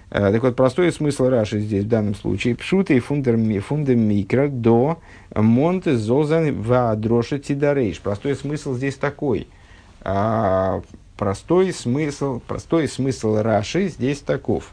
Э, 0.10 0.32
так 0.32 0.42
вот, 0.42 0.56
простой 0.56 0.92
смысл 0.92 1.28
Раши 1.28 1.60
здесь 1.60 1.84
в 1.84 1.88
данном 1.88 2.16
случае. 2.16 2.56
Пшута 2.56 2.94
и 2.94 3.00
фундамикро 3.00 4.48
до 4.48 5.00
монте 5.36 5.98
зозан 5.98 6.62
вадроша 6.62 7.40
тидарейш. 7.40 8.00
Простой 8.00 8.36
смысл 8.36 8.74
здесь 8.76 8.96
такой. 8.96 9.48
А, 10.02 10.82
простой 11.18 11.74
смысл, 11.74 12.40
простой 12.40 12.88
смысл 12.88 13.38
Раши 13.38 13.90
здесь 13.90 14.20
таков. 14.20 14.72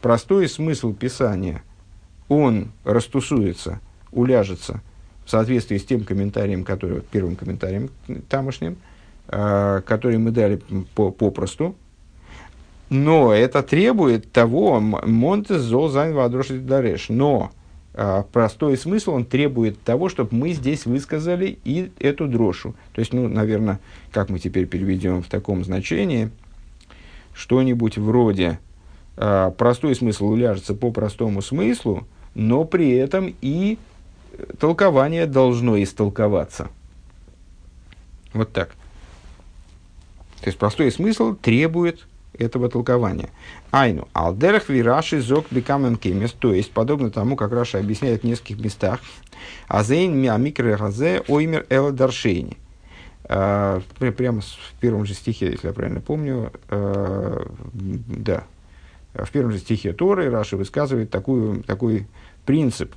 Простой 0.00 0.48
смысл 0.48 0.92
Писания, 0.92 1.62
он 2.28 2.72
растусуется, 2.84 3.80
уляжется 4.10 4.80
в 5.24 5.30
соответствии 5.30 5.78
с 5.78 5.84
тем 5.84 6.04
комментарием, 6.04 6.64
который, 6.64 7.02
первым 7.02 7.36
комментарием 7.36 7.90
тамошним, 8.28 8.76
э, 9.28 9.82
который 9.86 10.18
мы 10.18 10.30
дали 10.32 10.60
по, 10.94 11.10
попросту, 11.10 11.76
но 12.92 13.32
это 13.32 13.62
требует 13.62 14.30
того, 14.32 14.78
Монтес 14.78 15.62
Золзайн 15.62 16.12
Вадрошит 16.12 16.66
Дареш. 16.66 17.08
Но 17.08 17.50
а, 17.94 18.24
простой 18.30 18.76
смысл, 18.76 19.12
он 19.12 19.24
требует 19.24 19.82
того, 19.82 20.10
чтобы 20.10 20.36
мы 20.36 20.52
здесь 20.52 20.84
высказали 20.84 21.58
и 21.64 21.90
эту 21.98 22.28
дрошу. 22.28 22.74
То 22.92 22.98
есть, 22.98 23.14
ну, 23.14 23.28
наверное, 23.28 23.80
как 24.10 24.28
мы 24.28 24.38
теперь 24.38 24.66
переведем 24.66 25.22
в 25.22 25.28
таком 25.28 25.64
значении, 25.64 26.28
что-нибудь 27.32 27.96
вроде 27.96 28.58
а, 29.16 29.52
простой 29.52 29.94
смысл 29.94 30.26
уляжется 30.26 30.74
по 30.74 30.90
простому 30.90 31.40
смыслу, 31.40 32.06
но 32.34 32.64
при 32.66 32.90
этом 32.90 33.34
и 33.40 33.78
толкование 34.58 35.24
должно 35.24 35.82
истолковаться. 35.82 36.68
Вот 38.34 38.52
так. 38.52 38.74
То 40.42 40.48
есть 40.48 40.58
простой 40.58 40.92
смысл 40.92 41.34
требует 41.34 42.06
этого 42.38 42.68
толкования. 42.68 43.30
Айну, 43.70 44.08
алдерах 44.12 44.68
вираши 44.68 45.20
зок 45.20 45.46
бекамен 45.50 45.96
кемес, 45.96 46.32
то 46.32 46.52
есть, 46.52 46.72
подобно 46.72 47.10
тому, 47.10 47.36
как 47.36 47.52
Раша 47.52 47.78
объясняет 47.78 48.22
в 48.22 48.26
нескольких 48.26 48.58
местах, 48.60 49.00
азейн 49.68 50.16
миамикре 50.16 50.74
разе 50.74 51.22
оймер 51.28 51.66
эла 51.68 51.92
даршейни. 51.92 52.56
А, 53.24 53.80
прямо 53.98 54.40
в 54.40 54.80
первом 54.80 55.04
же 55.04 55.14
стихе, 55.14 55.50
если 55.52 55.68
я 55.68 55.72
правильно 55.72 56.00
помню, 56.00 56.52
а, 56.68 57.46
да, 57.72 58.44
в 59.14 59.30
первом 59.30 59.52
же 59.52 59.58
стихе 59.58 59.92
Торы 59.92 60.30
Раша 60.30 60.56
высказывает 60.56 61.10
такую, 61.10 61.62
такой 61.62 62.06
принцип. 62.44 62.94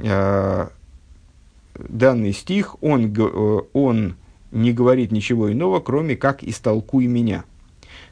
А, 0.00 0.70
данный 1.74 2.32
стих, 2.32 2.82
он, 2.82 3.14
он 3.72 4.16
не 4.50 4.72
говорит 4.72 5.12
ничего 5.12 5.52
иного, 5.52 5.80
кроме 5.80 6.16
как 6.16 6.42
«истолкуй 6.42 7.06
меня». 7.06 7.44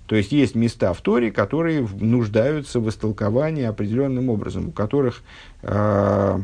То 0.08 0.16
есть 0.16 0.32
есть 0.32 0.54
места 0.54 0.94
в 0.94 1.02
Торе, 1.02 1.30
которые 1.30 1.86
нуждаются 2.00 2.80
в 2.80 2.88
истолковании 2.88 3.64
определенным 3.64 4.30
образом, 4.30 4.68
у 4.68 4.72
которых, 4.72 5.22
э, 5.60 6.38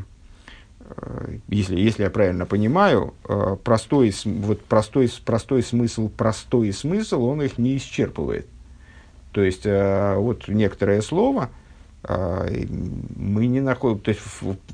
э, 0.81 1.39
если, 1.49 1.81
если 1.81 2.03
я 2.03 2.11
правильно 2.11 2.45
понимаю, 2.45 3.15
э, 3.27 3.57
простой, 3.65 4.15
вот 4.27 4.61
простой, 4.61 5.11
простой 5.25 5.63
смысл, 5.63 6.11
простой 6.11 6.75
смысл, 6.75 7.25
он 7.25 7.41
их 7.41 7.57
не 7.57 7.79
исчерпывает. 7.79 8.47
То 9.33 9.43
есть 9.43 9.65
э, 9.65 10.15
вот 10.19 10.47
некоторое 10.49 11.01
слово 11.01 11.49
э, 12.03 12.67
мы 13.17 13.47
не 13.47 13.63
находим, 13.63 13.99
то 14.01 14.11
есть 14.11 14.21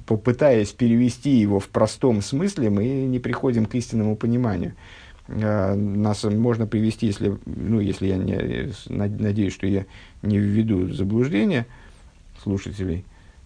попытаясь 0.05 0.73
перевести 0.73 1.31
его 1.31 1.61
в 1.61 1.69
простом 1.69 2.23
смысле, 2.23 2.71
мы 2.71 2.85
не 2.87 3.21
приходим 3.21 3.67
к 3.67 3.75
истинному 3.77 4.17
пониманию. 4.17 4.75
Э, 5.31 5.75
нас 5.75 6.25
можно 6.25 6.67
привести, 6.67 7.07
если, 7.07 7.39
ну, 7.47 7.81
если 7.81 8.09
я 8.09 8.17
не, 8.17 8.73
надеюсь, 8.89 9.53
что 9.53 9.67
я 9.67 9.87
не 10.23 10.39
введу 10.39 10.93
заблуждение 10.93 11.67
слушателей, 12.43 13.05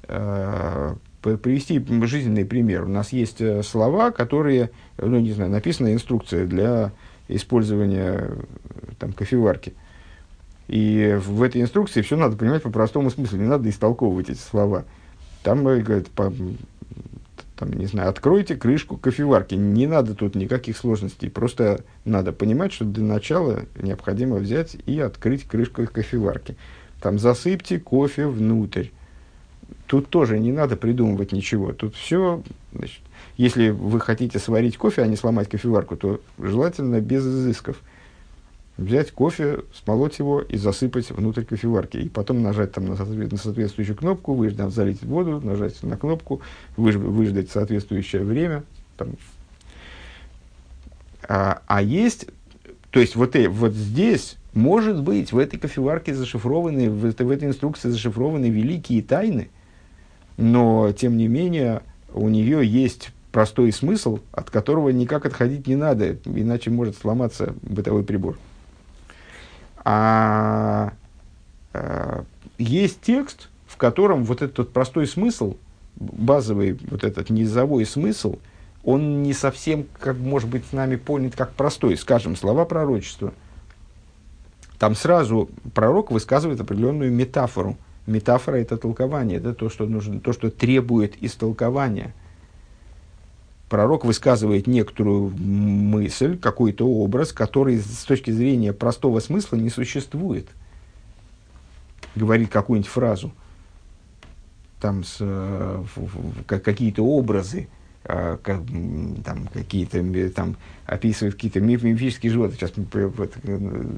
э, 0.09 0.95
привести 1.21 1.85
жизненный 2.07 2.45
пример. 2.45 2.85
У 2.85 2.89
нас 2.89 3.13
есть 3.13 3.41
э, 3.41 3.63
слова, 3.63 4.11
которые, 4.11 4.71
ну, 4.99 5.19
не 5.21 5.33
знаю, 5.33 5.51
написана 5.51 5.93
инструкция 5.93 6.47
для 6.47 6.93
использования 7.29 8.31
там, 8.99 9.13
кофеварки. 9.13 9.75
И 10.69 11.19
в 11.23 11.43
этой 11.43 11.61
инструкции 11.61 12.01
все 12.01 12.17
надо 12.17 12.37
понимать 12.37 12.63
по 12.63 12.71
простому 12.71 13.11
смыслу, 13.11 13.39
не 13.39 13.47
надо 13.47 13.69
истолковывать 13.69 14.31
эти 14.31 14.39
слова. 14.39 14.85
Там 15.43 15.63
говорят, 15.63 16.09
по, 16.09 16.33
там, 17.65 17.79
не 17.79 17.87
знаю, 17.87 18.11
откройте 18.11 18.57
крышку 18.57 18.97
кофеварки. 18.97 19.55
Не 19.55 19.87
надо 19.87 20.15
тут 20.15 20.35
никаких 20.35 20.77
сложностей. 20.77 21.31
Просто 21.31 21.81
надо 22.05 22.33
понимать, 22.33 22.73
что 22.73 22.85
для 22.85 23.05
начала 23.05 23.63
необходимо 23.81 24.37
взять 24.37 24.77
и 24.87 25.01
открыть 25.01 25.45
крышку 25.45 25.87
кофеварки. 25.87 26.57
Там 27.01 27.19
засыпьте 27.19 27.79
кофе 27.79 28.27
внутрь. 28.27 28.89
Тут 29.87 30.09
тоже 30.09 30.39
не 30.39 30.53
надо 30.53 30.77
придумывать 30.77 31.33
ничего. 31.33 31.73
Тут 31.73 31.95
все, 31.95 32.43
значит, 32.75 33.01
если 33.37 33.71
вы 33.71 34.01
хотите 34.01 34.39
сварить 34.39 34.77
кофе, 34.77 35.03
а 35.03 35.07
не 35.07 35.17
сломать 35.17 35.49
кофеварку, 35.49 35.97
то 35.97 36.21
желательно 36.39 37.01
без 37.01 37.25
изысков– 37.27 37.81
взять 38.77 39.13
кофе, 39.13 39.61
смолоть 39.73 40.19
его 40.19 40.41
и 40.41 40.57
засыпать 40.57 41.11
внутрь 41.11 41.45
кофеварки. 41.45 41.97
И 41.99 42.09
потом 42.09 42.43
нажать 42.43 42.73
там 42.73 42.87
на, 42.87 42.95
на 42.97 43.37
соответствующую 43.37 43.97
кнопку, 43.97 44.35
выждать, 44.35 44.73
залить 44.73 45.03
воду, 45.03 45.41
нажать 45.41 45.83
на 45.83 45.97
кнопку, 45.97 46.41
выж, 46.77 46.97
выждать 46.97 47.51
соответствующее 47.51 48.23
время. 48.23 48.65
Там. 48.97 49.11
А, 51.29 51.63
а 51.67 51.83
есть, 51.83 52.27
то 52.91 53.01
есть 53.01 53.17
вот, 53.17 53.37
э, 53.37 53.49
вот 53.49 53.73
здесь, 53.73 54.37
может 54.53 55.03
быть, 55.03 55.33
в 55.33 55.39
этой 55.39 55.59
кофеварке 55.59 56.15
зашифрованы, 56.15 56.91
в, 56.91 57.01
в 57.01 57.31
этой 57.31 57.49
инструкции 57.49 57.91
зашифрованы 57.91 58.47
великие 58.47 59.03
тайны, 59.03 59.51
но, 60.37 60.93
тем 60.93 61.17
не 61.17 61.29
менее, 61.29 61.83
у 62.13 62.29
нее 62.29 62.67
есть 62.67 63.11
простой 63.33 63.73
смысл, 63.73 64.21
от 64.33 64.51
которого 64.51 64.91
никак 64.91 65.27
отходить 65.27 65.67
не 65.67 65.77
надо, 65.77 66.19
иначе 66.25 66.71
может 66.71 66.97
сломаться 66.97 67.55
бытовой 67.63 68.05
прибор. 68.05 68.37
А, 69.85 70.93
а 71.73 72.25
есть 72.59 73.01
текст, 73.03 73.49
в 73.67 73.77
котором 73.77 74.25
вот 74.25 74.43
этот 74.43 74.73
простой 74.73 75.07
смысл, 75.07 75.57
базовый 75.97 76.79
вот 76.91 77.05
этот 77.05 77.31
низовой 77.31 77.85
смысл, 77.87 78.39
он 78.83 79.23
не 79.23 79.33
совсем, 79.33 79.87
как 79.99 80.17
может 80.17 80.49
быть, 80.49 80.65
с 80.67 80.73
нами 80.73 80.97
понят 80.97 81.35
как 81.37 81.53
простой. 81.53 81.97
Скажем, 81.97 82.37
слова 82.37 82.65
пророчества. 82.65 83.33
Там 84.79 84.95
сразу 84.95 85.49
пророк 85.75 86.11
высказывает 86.11 86.61
определенную 86.61 87.11
метафору. 87.11 87.77
Метафора– 88.07 88.57
это 88.59 88.77
толкование, 88.77 89.39
это 89.39 89.55
то, 89.55 89.71
что, 89.71 89.87
нужно, 89.87 90.21
то, 90.21 90.33
что 90.33 90.51
требует 90.51 91.23
истолкования– 91.23 92.13
пророк 93.69 94.05
высказывает 94.05 94.67
некоторую 94.67 95.31
мысль, 95.31 96.39
какой-то 96.39 96.87
образ, 96.87 97.33
который 97.33 97.79
с 97.79 98.05
точки 98.05 98.31
зрения 98.31 98.73
простого 98.73 99.21
смысла 99.21 99.57
не 99.57 99.71
существует. 99.71 100.49
Говорит 102.15 102.51
какую-нибудь 102.51 102.91
фразу, 102.91 103.33
там 104.81 105.03
с, 105.03 105.17
э, 105.21 105.85
какие-то 106.47 107.03
образы, 107.03 107.69
а, 108.07 108.37
там, 109.25 109.49
какие-то, 109.51 110.05
там, 110.31 110.57
описывает 110.85 111.37
какие-то 111.37 111.61
мифические 111.61 112.33
животные. 112.33 112.59
Сейчас 112.59 112.73
вот, 112.77 113.33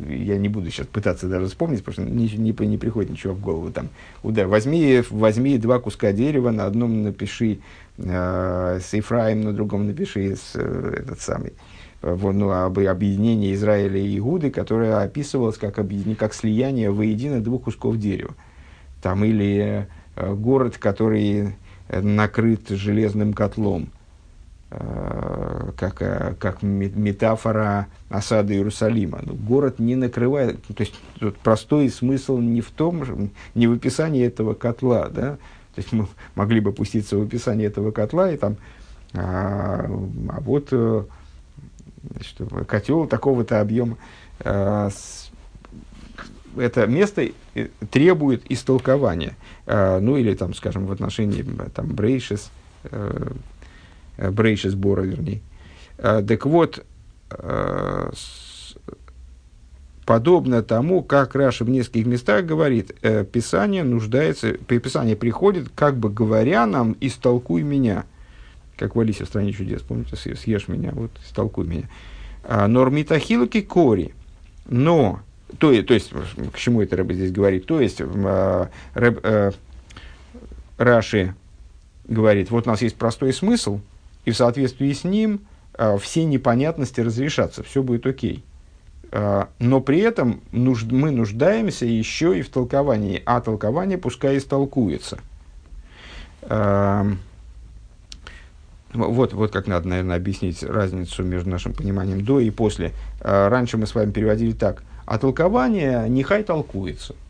я 0.09 0.39
не 0.39 0.49
буду 0.49 0.71
сейчас 0.71 0.87
пытаться 0.87 1.29
даже 1.29 1.49
вспомнить, 1.49 1.85
потому 1.85 2.07
что 2.07 2.15
не, 2.15 2.29
не, 2.29 2.53
не 2.53 2.79
приходит 2.79 3.11
ничего 3.11 3.35
в 3.35 3.41
голову. 3.41 3.73
Там, 3.73 3.89
да, 4.23 4.47
возьми, 4.47 5.03
возьми 5.11 5.59
два 5.59 5.81
куска 5.81 6.13
дерева, 6.13 6.53
на 6.53 6.67
одном 6.67 7.03
напиши 7.03 7.55
э, 7.55 7.59
с 7.99 8.93
Ефраим, 8.93 9.43
на 9.43 9.53
другом 9.53 9.87
напиши 9.87 10.37
с, 10.37 10.53
э, 10.55 10.95
этот 10.99 11.21
самый, 11.21 11.55
вот, 12.03 12.33
ну, 12.33 12.51
об 12.51 12.79
объединении 12.79 13.55
Израиля 13.55 13.99
и 13.99 14.19
Игуды, 14.19 14.51
которое 14.51 14.99
описывалось 15.01 15.57
как, 15.57 15.79
объединение, 15.79 16.17
как 16.17 16.35
слияние 16.35 16.91
воедино 16.91 17.41
двух 17.41 17.65
кусков 17.65 17.99
дерева. 17.99 18.35
Там, 19.03 19.25
или 19.25 19.89
э, 20.17 20.35
город, 20.35 20.79
который 20.79 21.57
накрыт 21.89 22.69
железным 22.69 23.33
котлом 23.33 23.91
Э, 24.69 25.71
как, 25.77 26.03
э, 26.03 26.35
как 26.41 26.63
метафора 26.63 27.87
осады 28.09 28.55
Иерусалима. 28.55 29.21
Ну, 29.23 29.35
город 29.35 29.79
не 29.79 29.95
накрывает, 29.95 30.61
то 30.67 30.81
есть 30.81 30.95
простой 31.45 31.89
смысл 31.89 32.39
не 32.39 32.61
в 32.63 32.73
том, 32.73 33.31
не 33.55 33.69
в 33.69 33.75
описании 33.75 34.27
этого 34.27 34.55
котла, 34.55 35.09
да, 35.09 35.39
то 35.77 35.81
есть 35.81 35.93
мы 35.93 36.09
могли 36.35 36.59
бы 36.61 36.73
пуститься 36.73 37.17
в 37.17 37.23
описание 37.23 37.69
этого 37.69 37.93
котла 37.93 38.33
и 38.33 38.37
там, 38.37 38.57
а, 39.15 39.87
а 40.29 40.41
вот 40.41 40.69
э, 40.73 41.05
значит, 42.11 42.41
котел 42.67 43.07
такого-то 43.07 43.61
объема, 43.61 43.97
а, 44.41 44.91
с, 44.91 45.31
это 46.57 46.87
место 46.89 47.29
требует 47.91 48.43
истолкования, 48.51 49.37
а, 49.67 50.01
ну 50.01 50.17
или 50.17 50.35
там, 50.35 50.55
скажем, 50.55 50.87
в 50.87 50.93
отношении 50.93 51.45
там 51.75 51.87
Брейшес, 51.95 52.51
Э, 54.17 54.31
Брейши 54.31 54.71
сбора, 54.71 55.03
вернее. 55.03 55.41
Э, 55.99 56.23
так 56.27 56.47
вот, 56.47 56.85
э, 57.31 58.11
подобно 60.07 60.63
тому, 60.63 61.03
как 61.03 61.35
Раша 61.35 61.65
в 61.65 61.69
нескольких 61.69 62.07
местах 62.07 62.47
говорит, 62.47 62.95
Писание 63.33 63.85
нуждается, 63.85 64.53
Писание 64.53 65.17
приходит, 65.17 65.69
как 65.75 65.99
бы 65.99 66.09
говоря 66.09 66.65
нам, 66.67 66.97
истолкуй 67.01 67.63
меня. 67.63 68.05
Как 68.79 68.97
в 68.97 69.01
Алисе 69.01 69.25
в 69.25 69.29
стране 69.29 69.53
чудес, 69.53 69.83
помните, 69.83 70.17
съешь 70.17 70.69
меня, 70.69 70.93
вот 70.93 71.11
истолкуй 71.25 71.67
меня. 71.67 71.91
«А, 72.45 72.69
Нормитахилуки 72.69 73.61
кори. 73.61 74.15
Но, 74.69 75.21
то, 75.59 75.83
то 75.83 75.95
есть, 75.95 76.13
к 76.53 76.57
чему 76.57 76.83
это 76.83 76.97
Рэб 76.97 77.13
здесь 77.13 77.33
говорит? 77.33 77.67
То 77.67 77.81
есть, 77.81 78.01
Рэб, 78.01 79.55
Раши 80.79 81.35
говорит, 82.07 82.51
вот 82.51 82.67
у 82.67 82.71
нас 82.71 82.81
есть 82.83 82.97
простой 82.97 83.33
смысл– 83.33 83.81
и 84.27 84.33
в 84.33 84.37
соответствии 84.37 84.93
с 84.93 85.05
ним 85.05 85.41
э, 85.79 85.97
все 85.99 86.25
непонятности 86.25 87.01
разрешатся, 87.01 87.63
все 87.63 87.83
будет 87.83 88.05
окей. 88.07 88.43
Э, 88.43 88.56
но 89.13 89.81
при 89.81 90.01
этом 90.01 90.41
нужд, 90.53 90.91
мы 90.91 91.11
нуждаемся 91.11 91.87
еще 91.87 92.39
и 92.39 92.43
в 92.43 92.49
толковании, 92.49 93.23
а 93.25 93.41
толкование 93.41 93.99
пускай 93.99 94.39
истолкуется. 94.39 95.19
Э, 96.43 97.05
вот, 98.93 99.33
вот 99.33 99.53
как 99.53 99.67
надо, 99.67 99.89
наверное, 99.89 100.17
объяснить 100.17 100.63
разницу 100.63 101.23
между 101.23 101.51
нашим 101.51 101.73
пониманием 101.73 102.25
до 102.25 102.41
и 102.41 102.51
после. 102.51 102.93
Э, 103.21 103.49
раньше 103.49 103.77
мы 103.77 103.87
с 103.87 103.95
вами 103.95 104.11
переводили 104.11 104.53
так, 104.53 104.83
а 105.05 105.19
толкование 105.19 106.07
нехай 106.09 106.43
толкуется– 106.43 107.15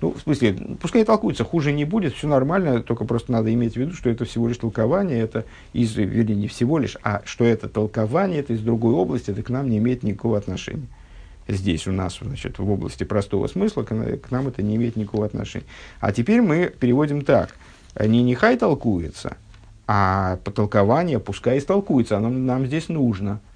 ну, 0.00 0.12
в 0.12 0.20
смысле, 0.20 0.56
пускай 0.80 1.04
толкуется, 1.04 1.42
хуже 1.42 1.72
не 1.72 1.84
будет, 1.84 2.14
все 2.14 2.28
нормально, 2.28 2.82
только 2.82 3.04
просто 3.04 3.32
надо 3.32 3.52
иметь 3.52 3.74
в 3.74 3.76
виду, 3.76 3.94
что 3.94 4.08
это 4.08 4.24
всего 4.24 4.46
лишь 4.46 4.58
толкование, 4.58 5.18
это 5.18 5.44
из, 5.72 5.96
вернее, 5.96 6.36
не 6.36 6.46
всего 6.46 6.78
лишь, 6.78 6.96
а 7.02 7.22
что 7.24 7.44
это 7.44 7.68
толкование, 7.68 8.40
это 8.40 8.52
из 8.52 8.60
другой 8.60 8.94
области, 8.94 9.32
это 9.32 9.42
к 9.42 9.50
нам 9.50 9.68
не 9.68 9.78
имеет 9.78 10.04
никакого 10.04 10.38
отношения. 10.38 10.86
Здесь 11.48 11.88
у 11.88 11.92
нас, 11.92 12.18
значит, 12.20 12.58
в 12.58 12.70
области 12.70 13.04
простого 13.04 13.48
смысла 13.48 13.82
к, 13.82 13.88
к 13.88 14.30
нам 14.30 14.48
это 14.48 14.62
не 14.62 14.76
имеет 14.76 14.96
никакого 14.96 15.26
отношения. 15.26 15.66
А 15.98 16.12
теперь 16.12 16.42
мы 16.42 16.66
переводим 16.66 17.22
так. 17.22 17.56
Не 17.98 18.22
нехай 18.22 18.56
толкуется, 18.56 19.36
а 19.86 20.36
по 20.44 20.52
толкованию 20.52 21.20
пускай 21.20 21.58
истолкуется, 21.58 22.18
оно 22.18 22.28
нам 22.28 22.66
здесь 22.66 22.88
нужно– 22.88 23.40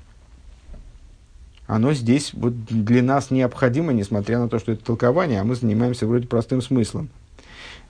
оно 1.75 1.95
здесь 1.95 2.35
вот 2.35 2.53
для 2.67 3.03
нас 3.03 3.31
необходимо, 3.31 3.95
несмотря 3.95 4.39
на 4.39 4.49
то, 4.49 4.59
что 4.59 4.73
это 4.73 4.85
толкование, 4.85 5.41
а 5.41 5.45
мы 5.45 5.55
занимаемся 5.55 6.07
вроде 6.07 6.29
простым 6.29 6.61
смыслом. 6.61 7.09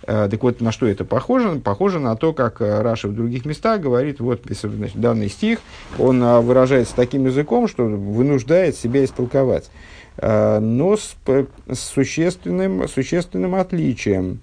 Э, 0.07 0.29
так 0.31 0.41
вот, 0.43 0.61
на 0.61 0.71
что 0.71 0.87
это 0.87 1.05
похоже? 1.05 1.59
Похоже 1.59 1.99
на 1.99 2.15
то, 2.15 2.33
как 2.33 2.61
э, 2.61 2.81
Раша 2.81 3.09
в 3.09 3.15
других 3.15 3.45
местах 3.45 3.81
говорит, 3.81 4.21
вот 4.21 4.43
значит, 4.49 5.01
данный 5.01 5.29
стих, 5.29 5.59
он 5.99 6.23
э, 6.23 6.41
выражается 6.41 6.95
таким 6.95 7.27
языком, 7.27 7.67
что 7.67 7.85
вынуждает 7.85 8.77
себя 8.77 9.05
истолковать. 9.05 9.71
Но 10.21 10.99
с, 10.99 11.17
существенным, 11.73 12.87
существенным 12.87 13.55
отличием. 13.55 14.41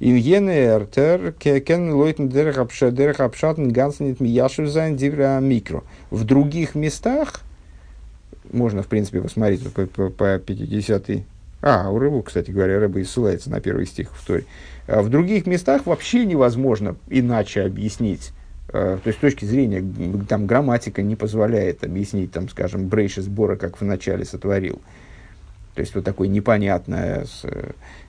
Ингенертер 0.00 1.32
кен 1.32 1.94
лойтен 1.94 2.28
дерхапшатен 2.28 3.70
гансенит 3.70 4.18
мияшузайн 4.18 4.96
дивра 4.96 5.38
микро. 5.38 5.84
В 6.10 6.24
других 6.24 6.74
местах, 6.74 7.42
можно, 8.56 8.82
в 8.82 8.88
принципе, 8.88 9.20
посмотреть 9.20 9.72
по, 9.72 9.86
по, 9.86 10.10
по 10.10 10.38
50 10.38 11.10
а, 11.62 11.90
у 11.90 11.98
Рыбу, 11.98 12.22
кстати 12.22 12.50
говоря, 12.50 12.78
Рыба 12.78 13.00
и 13.00 13.04
ссылается 13.04 13.50
на 13.50 13.60
первый 13.60 13.86
стих 13.86 14.14
в 14.14 14.26
Торе. 14.26 14.44
А 14.86 15.02
в 15.02 15.08
других 15.08 15.46
местах 15.46 15.86
вообще 15.86 16.24
невозможно 16.24 16.96
иначе 17.08 17.62
объяснить. 17.62 18.32
А, 18.68 18.98
то 18.98 19.08
есть, 19.08 19.18
с 19.18 19.20
точки 19.20 19.44
зрения, 19.44 19.84
там, 20.28 20.46
грамматика 20.46 21.02
не 21.02 21.16
позволяет 21.16 21.82
объяснить, 21.82 22.32
там, 22.32 22.48
скажем, 22.48 22.88
брейши 22.88 23.22
сбора, 23.22 23.56
как 23.56 23.80
вначале 23.80 24.24
сотворил. 24.24 24.80
То 25.74 25.80
есть, 25.80 25.94
вот 25.94 26.04
такой 26.04 26.28
непонятное, 26.28 27.26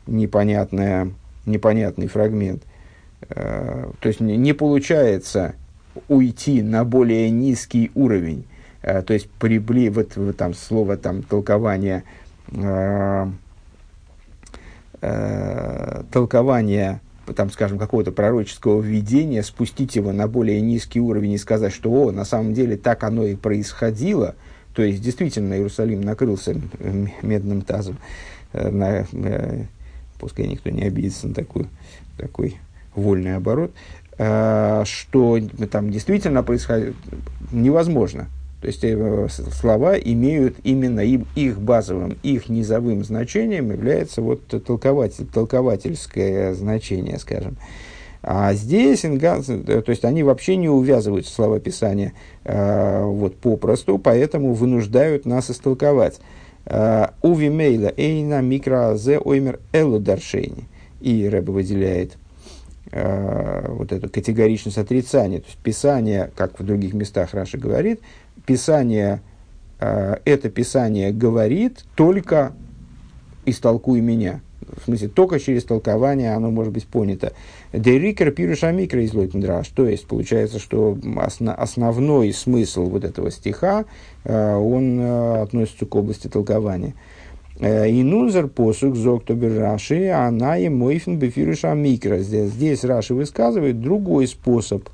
непонятное, 0.05 1.12
непонятный 1.45 2.07
фрагмент. 2.07 2.63
А, 3.29 3.91
то 3.99 4.07
есть, 4.07 4.19
не 4.19 4.53
получается 4.53 5.55
уйти 6.07 6.62
на 6.62 6.83
более 6.83 7.29
низкий 7.29 7.91
уровень. 7.95 8.45
То 8.82 9.13
есть, 9.13 9.30
прибли, 9.30 9.90
вот, 9.90 10.16
вот 10.16 10.38
там 10.38 10.54
слово, 10.54 10.98
там, 10.98 11.24
толкование 11.24 12.04
э, 15.02 16.04
толкования, 16.12 17.02
там, 17.36 17.50
скажем, 17.52 17.78
какого-то 17.78 18.12
пророческого 18.12 18.82
видения, 18.82 19.44
спустить 19.44 19.96
его 19.96 20.12
на 20.12 20.28
более 20.28 20.62
низкий 20.62 21.00
уровень 21.00 21.34
и 21.34 21.38
сказать, 21.38 21.74
что 21.74 21.92
о, 21.92 22.12
на 22.12 22.26
самом 22.26 22.54
деле 22.54 22.78
так 22.78 23.04
оно 23.04 23.26
и 23.26 23.36
происходило, 23.36 24.36
то 24.74 24.84
есть 24.84 25.02
действительно 25.02 25.56
Иерусалим 25.56 26.02
накрылся 26.02 26.56
медным 27.22 27.62
тазом, 27.62 27.98
э, 28.54 28.70
на, 28.70 29.06
э, 29.12 29.66
пускай 30.20 30.48
никто 30.48 30.70
не 30.70 30.84
обидится 30.84 31.28
на 31.28 31.34
такой, 31.34 31.68
такой 32.18 32.58
вольный 32.96 33.36
оборот, 33.36 33.72
э, 34.18 34.84
что 34.86 35.40
там 35.72 35.92
действительно 35.92 36.44
происходит 36.44 36.96
невозможно. 37.52 38.28
То 38.62 38.67
есть 38.67 38.84
э, 38.84 39.28
слова 39.30 39.98
имеют 39.98 40.58
именно 40.63 41.02
им, 41.02 41.28
их 41.36 41.60
базовым, 41.60 42.17
их 42.24 42.50
низовым 42.50 43.04
значением 43.04 43.72
является 43.72 44.22
вот 44.22 44.48
толкователь, 44.48 45.28
толковательское 45.28 46.54
значение, 46.56 47.20
скажем. 47.20 47.58
А 48.30 48.54
здесь, 48.54 49.06
э, 49.06 49.20
то 49.20 49.89
есть 49.89 50.04
они 50.04 50.24
вообще 50.24 50.58
не 50.58 50.67
увязывают 50.67 51.28
слова 51.28 51.60
Писания 51.60 52.13
э, 52.43 53.04
вот 53.04 53.38
попросту, 53.38 53.98
поэтому 54.00 54.54
вынуждают 54.54 55.26
нас 55.26 55.50
истолковать. 55.50 56.20
Э, 56.65 57.08
Увимейла 57.22 57.93
эйна 57.96 58.41
микроазе 58.41 59.20
оймер 59.20 59.60
элу 59.72 60.00
даршейни. 60.00 60.65
И 61.00 61.30
Рэба 61.30 61.52
выделяет 61.52 62.17
вот 62.89 63.91
эту 63.91 64.10
категоричность 64.10 64.78
отрицания. 64.78 65.39
То 65.39 65.46
есть 65.48 65.58
Писание, 65.58 66.32
как 66.38 66.58
в 66.58 66.63
других 66.65 66.93
местах 66.93 67.34
Раша 67.34 67.58
говорит, 67.58 68.00
Писание, 68.45 69.21
э, 69.80 70.17
это 70.26 70.50
Писание 70.50 71.12
говорит 71.12 71.84
только 71.95 72.54
истолкуй 73.45 74.02
меня. 74.02 74.41
В 74.60 74.86
смысле, 74.86 75.08
только 75.08 75.39
через 75.39 75.63
толкование 75.63 76.34
оно 76.36 76.52
может 76.52 76.73
быть 76.73 76.86
понято. 76.86 77.32
Дерикер 77.71 78.32
пируша 78.32 78.71
микро 78.71 79.02
из 79.02 79.13
Лойтендраш. 79.13 79.67
То 79.69 79.88
есть, 79.88 80.08
получается, 80.08 80.60
что 80.60 80.97
осно, 81.17 81.54
основной 81.54 82.34
смысл 82.34 82.89
вот 82.89 83.04
этого 83.04 83.32
стиха, 83.32 83.86
э, 84.23 84.56
он 84.56 85.00
э, 85.00 85.41
относится 85.41 85.86
к 85.86 85.95
области 85.95 86.28
толкования. 86.28 86.93
И 87.60 88.04
нунзер 88.04 88.50
посук 88.50 88.95
зоктобер 88.95 89.60
Раши, 89.60 90.10
она 90.10 90.60
и 90.60 90.69
мойфен 90.69 91.17
бефируша 91.17 91.73
микро. 91.73 92.19
Здесь, 92.19 92.52
здесь 92.52 92.84
Раши 92.84 93.15
высказывает 93.15 93.82
другой 93.82 94.28
способ. 94.28 94.88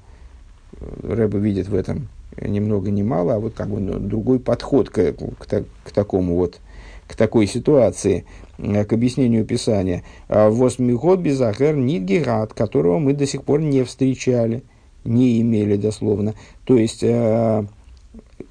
Рэба 1.02 1.40
видит 1.40 1.68
в 1.68 1.76
этом 1.76 2.08
ни 2.42 2.60
много 2.60 2.92
ни 2.92 3.04
мало, 3.04 3.36
а 3.36 3.40
вот 3.40 3.54
как 3.54 3.70
бы 3.70 3.80
ну, 3.80 4.00
другой 4.00 4.40
подход 4.40 4.90
к, 4.90 5.14
к, 5.14 5.64
к 5.84 5.92
такому 5.92 6.36
вот, 6.36 6.60
к 7.08 7.16
такой 7.16 7.48
ситуации, 7.48 8.26
э, 8.58 8.86
к 8.86 8.94
объяснению 8.94 9.46
Писания. 9.46 10.04
А 10.28 10.50
Восьмиход 10.50 11.20
безахер 11.20 11.76
нидгерат, 11.76 12.54
которого 12.54 13.00
мы 13.00 13.14
до 13.14 13.26
сих 13.26 13.44
пор 13.44 13.62
не 13.62 13.84
встречали, 13.84 14.64
не 15.04 15.42
имели 15.42 15.76
дословно. 15.76 16.34
То 16.66 16.78
есть, 16.78 17.04
э, 17.04 17.66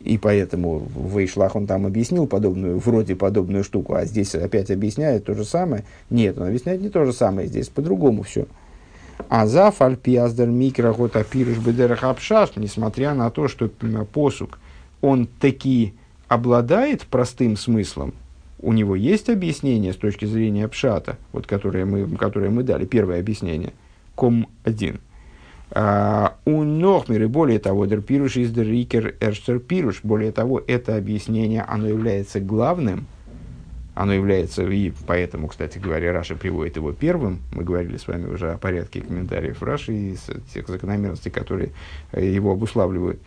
и 0.00 0.18
поэтому 0.18 0.78
в 0.78 1.24
Ишлах 1.24 1.56
он 1.56 1.66
там 1.66 1.86
объяснил 1.86 2.26
подобную, 2.26 2.78
вроде 2.78 3.16
подобную 3.16 3.64
штуку, 3.64 3.94
а 3.94 4.04
здесь 4.04 4.34
опять 4.34 4.70
объясняет 4.70 5.24
то 5.24 5.34
же 5.34 5.44
самое. 5.44 5.84
Нет, 6.10 6.38
он 6.38 6.48
объясняет 6.48 6.80
не 6.80 6.88
то 6.88 7.04
же 7.04 7.12
самое, 7.12 7.48
здесь 7.48 7.68
по-другому 7.68 8.22
все. 8.22 8.46
А 9.28 9.46
за 9.46 9.70
фальпиаздер 9.70 10.48
микрохот 10.48 11.16
апирыш 11.16 11.58
бедерах 11.58 12.04
апшаш, 12.04 12.50
несмотря 12.56 13.14
на 13.14 13.30
то, 13.30 13.48
что 13.48 13.68
посук, 14.12 14.58
он 15.00 15.26
таки 15.26 15.94
обладает 16.28 17.02
простым 17.02 17.56
смыслом, 17.56 18.14
у 18.60 18.72
него 18.72 18.94
есть 18.94 19.28
объяснение 19.28 19.92
с 19.92 19.96
точки 19.96 20.24
зрения 20.24 20.68
пшата, 20.68 21.16
вот 21.32 21.46
которое 21.46 21.84
мы, 21.84 22.06
которое 22.16 22.50
мы 22.50 22.62
дали, 22.62 22.86
первое 22.86 23.18
объяснение, 23.18 23.72
ком 24.14 24.48
1. 24.64 25.00
А, 25.74 26.36
у 26.44 26.62
Нохмер, 26.62 27.22
и 27.22 27.26
более 27.26 27.58
того, 27.58 27.86
дер 27.86 28.02
пируш 28.02 28.36
из 28.36 28.52
дер 28.52 28.66
рикер 28.66 29.16
эрштер 29.20 29.58
пируш, 29.58 30.00
более 30.02 30.30
того, 30.30 30.62
это 30.66 30.96
объяснение, 30.96 31.62
оно 31.62 31.88
является 31.88 32.40
главным– 32.40 33.06
оно 33.94 34.14
является, 34.14 34.62
и 34.62 34.90
поэтому, 35.06 35.48
кстати 35.48 35.78
говоря, 35.78 36.12
Раша 36.12 36.34
приводит 36.34 36.76
его 36.76 36.92
первым. 36.92 37.40
Мы 37.52 37.62
говорили 37.62 37.98
с 37.98 38.08
вами 38.08 38.26
уже 38.26 38.52
о 38.52 38.58
порядке 38.58 39.02
комментариев 39.02 39.62
Раши 39.62 39.92
и 39.92 40.16
тех 40.54 40.66
закономерностей, 40.66 41.30
которые 41.30 41.70
э, 42.12 42.24
его 42.24 42.52
обуславливают. 42.52 43.20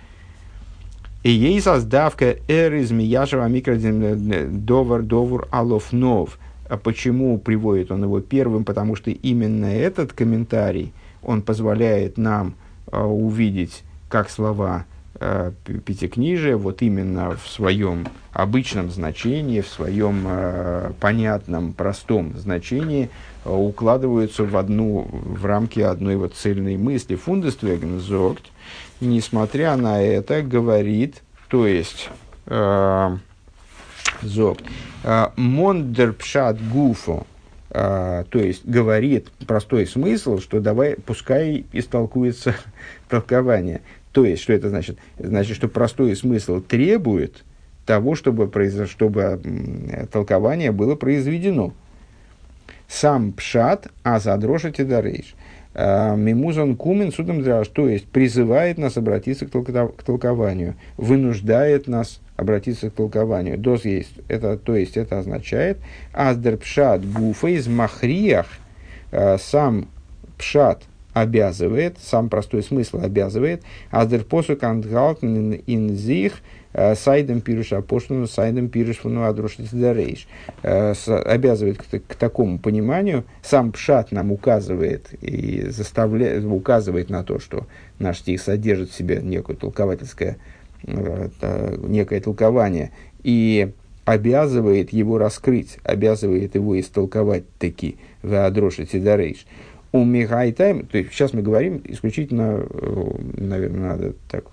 И 1.21 1.29
ей 1.29 1.61
создавка 1.61 2.37
эр 2.47 2.73
из 2.75 2.91
Мияшева 2.91 3.47
микродин 3.47 4.03
э, 4.31 4.47
довар 4.47 5.03
довур 5.03 5.47
алов 5.51 5.91
нов. 5.91 6.39
А 6.67 6.77
почему 6.77 7.37
приводит 7.37 7.91
он 7.91 8.03
его 8.03 8.19
первым? 8.19 8.65
Потому 8.65 8.95
что 8.95 9.11
именно 9.11 9.67
этот 9.67 10.13
комментарий, 10.13 10.93
он 11.21 11.43
позволяет 11.43 12.17
нам 12.17 12.55
э, 12.91 12.99
увидеть, 12.99 13.83
как 14.09 14.31
слова 14.31 14.85
э, 15.19 15.51
пятикнижия 15.85 16.57
вот 16.57 16.81
именно 16.81 17.35
в 17.35 17.47
своем 17.47 18.07
обычном 18.31 18.89
значении, 18.89 19.61
в 19.61 19.67
своем 19.67 20.25
э, 20.27 20.91
понятном, 20.99 21.73
простом 21.73 22.37
значении 22.37 23.09
э, 23.45 23.49
укладываются 23.49 24.43
в 24.43 24.57
одну, 24.57 25.07
в 25.09 25.45
рамки 25.45 25.79
одной 25.79 26.17
вот 26.17 26.35
цельной 26.35 26.77
мысли. 26.77 27.15
Фундествеген 27.15 27.99
зогт, 27.99 28.43
несмотря 28.99 29.75
на 29.77 30.01
это, 30.01 30.41
говорит, 30.41 31.21
то 31.47 31.65
есть 31.65 32.09
э, 32.47 33.17
зогт, 34.21 34.65
э, 35.03 35.27
мондерпшат 35.35 36.61
гуфо, 36.69 37.25
Uh, 37.75 38.23
то 38.29 38.39
есть 38.39 38.65
говорит 38.65 39.27
простой 39.47 39.85
смысл, 39.85 40.39
что 40.39 40.61
давай, 40.61 40.95
пускай 40.95 41.65
истолкуется 41.73 42.55
толкование. 43.09 43.81
То 44.15 44.23
есть, 44.23 44.43
что 44.43 44.53
это 44.53 44.69
значит? 44.69 44.97
Значит, 45.19 45.57
что 45.57 45.67
простой 45.67 46.15
смысл 46.15 46.61
требует 46.61 47.43
того, 47.85 48.15
чтобы, 48.15 48.47
произош... 48.47 48.89
чтобы 48.89 49.41
толкование 50.09 50.71
было 50.71 50.95
произведено. 50.95 51.73
Сам 52.87 53.33
пшат, 53.33 53.89
а 54.03 54.21
задрошите 54.21 54.85
дарейш. 54.85 55.35
А, 55.73 56.15
Мимузон 56.15 56.77
кумен 56.77 57.11
судом 57.11 57.43
драж, 57.43 57.67
то 57.67 57.89
есть 57.89 58.07
призывает 58.07 58.77
нас 58.77 58.95
обратиться 58.95 59.47
к, 59.47 59.49
толко... 59.49 59.89
к 59.89 60.03
толкованию, 60.03 60.75
вынуждает 60.95 61.89
нас 61.89 62.21
обратиться 62.37 62.89
к 62.89 62.93
толкованию. 62.93 63.57
Дос 63.57 63.83
есть, 63.83 64.13
это, 64.29 64.57
то 64.57 64.77
есть 64.77 64.95
это 64.95 65.19
означает, 65.19 65.77
аздер 66.13 66.55
пшат 66.55 67.05
гуфа 67.05 67.49
из 67.49 67.67
махриях, 67.67 68.47
а, 69.11 69.37
сам 69.37 69.89
пшат– 70.37 70.83
обязывает, 71.15 71.97
сам 72.03 72.27
простой 72.27 72.61
смысл 72.61 72.99
обязывает, 73.01 73.63
аздер 73.89 74.25
посук 74.25 74.61
антгалтен 74.63 75.53
ин 75.65 75.95
зих 75.95 76.33
э, 76.73 76.93
сайдем 76.93 77.39
пируш 77.39 77.71
апоштуну, 77.71 78.27
сайдем 78.27 78.67
пируш 78.67 78.97
фуну 78.97 79.23
адрушнис 79.23 79.69
э, 79.71 80.93
обязывает 81.07 81.77
к, 81.77 81.85
к 82.05 82.15
такому 82.15 82.59
пониманию, 82.59 83.23
сам 83.41 83.71
пшат 83.71 84.11
нам 84.11 84.33
указывает 84.33 85.13
и 85.21 85.69
заставляет, 85.69 86.43
указывает 86.43 87.09
на 87.09 87.23
то, 87.23 87.39
что 87.39 87.65
наш 87.97 88.19
стих 88.19 88.41
содержит 88.41 88.89
в 88.89 88.93
себе 88.93 89.21
некое 89.23 89.55
толковательское, 89.55 90.35
э, 90.83 91.77
некое 91.87 92.19
толкование, 92.19 92.91
и 93.23 93.71
обязывает 94.03 94.91
его 94.91 95.17
раскрыть, 95.17 95.77
обязывает 95.83 96.55
его 96.55 96.77
истолковать 96.77 97.45
таки. 97.57 97.95
В 98.21 98.45
Адроши 98.45 98.85
Тидарейш. 98.85 99.45
У 99.95 100.03
Михайтайм, 100.03 100.87
то 100.87 100.97
есть 100.97 101.13
сейчас 101.13 101.31
мы 101.31 101.41
говорим 101.41 101.81
исключительно, 101.85 102.65
наверное, 103.37 103.91
надо 103.91 104.13
так 104.29 104.43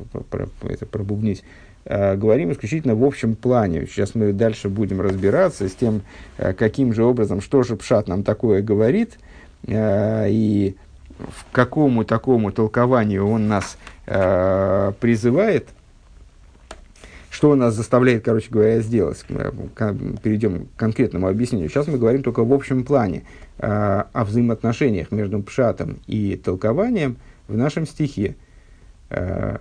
это 0.62 0.86
пробубнить, 0.86 1.42
говорим 1.84 2.52
исключительно 2.52 2.94
в 2.94 3.02
общем 3.02 3.34
плане. 3.34 3.86
Сейчас 3.86 4.14
мы 4.14 4.32
дальше 4.32 4.68
будем 4.68 5.00
разбираться 5.00 5.68
с 5.68 5.74
тем, 5.74 6.02
каким 6.36 6.94
же 6.94 7.02
образом, 7.02 7.40
что 7.40 7.64
же 7.64 7.74
Пшат 7.74 8.06
нам 8.06 8.22
такое 8.22 8.62
говорит, 8.62 9.18
и 9.66 10.76
в 11.18 11.44
какому 11.50 12.04
такому 12.04 12.52
толкованию 12.52 13.26
он 13.28 13.48
нас 13.48 13.76
призывает– 14.06 15.66
что 17.32 17.54
нас 17.54 17.74
заставляет, 17.74 18.24
короче 18.24 18.50
говоря, 18.50 18.80
сделать? 18.80 19.24
Перейдем 20.22 20.66
к 20.66 20.78
конкретному 20.78 21.28
объяснению. 21.28 21.70
Сейчас 21.70 21.86
мы 21.86 21.96
говорим 21.96 22.22
только 22.22 22.44
в 22.44 22.52
общем 22.52 22.84
плане 22.84 23.24
э, 23.58 23.66
о 23.66 24.24
взаимоотношениях 24.24 25.10
между 25.10 25.42
пшатом 25.42 25.98
и 26.06 26.36
толкованием 26.36 27.16
в 27.48 27.56
нашем 27.56 27.86
стихе. 27.86 28.36
Э, 29.08 29.56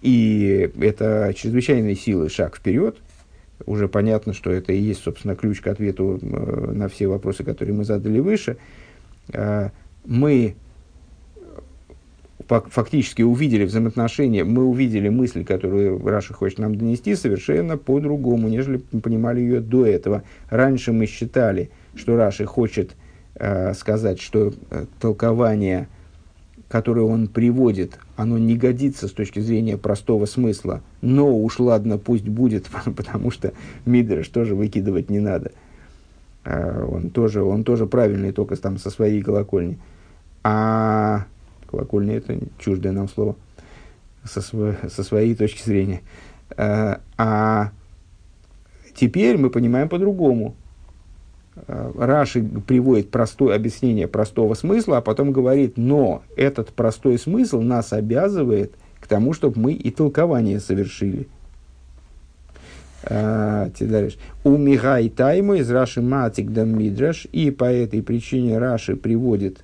и 0.00 0.72
это 0.80 1.34
чрезвычайной 1.36 1.94
силы 1.94 2.30
шаг 2.30 2.56
вперед. 2.56 2.96
Уже 3.66 3.86
понятно, 3.86 4.32
что 4.32 4.50
это 4.50 4.72
и 4.72 4.78
есть, 4.80 5.02
собственно, 5.02 5.36
ключ 5.36 5.60
к 5.60 5.66
ответу 5.66 6.18
э, 6.22 6.70
на 6.72 6.88
все 6.88 7.06
вопросы, 7.06 7.44
которые 7.44 7.76
мы 7.76 7.84
задали 7.84 8.18
выше. 8.18 8.56
Э, 9.28 9.68
мы 10.06 10.54
фактически 12.48 13.22
увидели 13.22 13.64
взаимоотношения, 13.64 14.44
мы 14.44 14.64
увидели 14.64 15.08
мысль, 15.08 15.44
которую 15.44 16.04
Раши 16.06 16.34
хочет 16.34 16.58
нам 16.58 16.74
донести, 16.74 17.14
совершенно 17.14 17.76
по-другому, 17.76 18.48
нежели 18.48 18.78
понимали 18.78 19.40
ее 19.40 19.60
до 19.60 19.86
этого. 19.86 20.22
Раньше 20.50 20.92
мы 20.92 21.06
считали, 21.06 21.70
что 21.94 22.16
Раши 22.16 22.46
хочет 22.46 22.96
э, 23.34 23.74
сказать, 23.74 24.20
что 24.20 24.52
э, 24.70 24.86
толкование, 25.00 25.88
которое 26.68 27.02
он 27.02 27.28
приводит, 27.28 27.98
оно 28.16 28.38
не 28.38 28.56
годится 28.56 29.08
с 29.08 29.12
точки 29.12 29.40
зрения 29.40 29.76
простого 29.76 30.26
смысла, 30.26 30.82
но 31.00 31.36
уж 31.36 31.58
ладно, 31.58 31.98
пусть 31.98 32.28
будет, 32.28 32.68
потому 32.96 33.30
что 33.30 33.52
Мидреш 33.86 34.28
тоже 34.28 34.54
выкидывать 34.54 35.10
не 35.10 35.20
надо. 35.20 35.52
Э, 36.44 36.84
он, 36.84 37.10
тоже, 37.10 37.42
он 37.42 37.64
тоже 37.64 37.86
правильный, 37.86 38.32
только 38.32 38.56
там 38.56 38.78
со 38.78 38.90
своей 38.90 39.22
колокольни. 39.22 39.78
А 40.42 41.26
колокольня 41.74 42.16
это 42.16 42.38
чуждое 42.58 42.92
нам 42.92 43.08
слово 43.08 43.36
со, 44.24 44.40
со 44.40 45.02
своей 45.02 45.34
точки 45.34 45.62
зрения. 45.62 46.02
А, 46.56 47.00
а 47.18 47.70
теперь 48.94 49.36
мы 49.36 49.50
понимаем 49.50 49.88
по-другому. 49.88 50.54
А, 51.66 51.92
Раши 51.96 52.42
приводит 52.42 53.10
простое 53.10 53.56
объяснение 53.56 54.08
простого 54.08 54.54
смысла, 54.54 54.98
а 54.98 55.02
потом 55.02 55.32
говорит, 55.32 55.76
но 55.76 56.22
этот 56.36 56.70
простой 56.70 57.18
смысл 57.18 57.60
нас 57.60 57.92
обязывает 57.92 58.72
к 59.00 59.06
тому, 59.06 59.32
чтобы 59.32 59.60
мы 59.60 59.72
и 59.72 59.90
толкование 59.90 60.60
совершили. 60.60 61.28
А, 63.02 63.68
У 64.44 64.56
Михай 64.56 65.08
Тайму 65.10 65.54
из 65.54 65.70
Раши 65.70 66.00
Матик 66.00 66.50
да 66.50 66.64
Мидраш, 66.64 67.26
и 67.32 67.50
по 67.50 67.64
этой 67.64 68.02
причине 68.02 68.58
Раши 68.58 68.96
приводит 68.96 69.62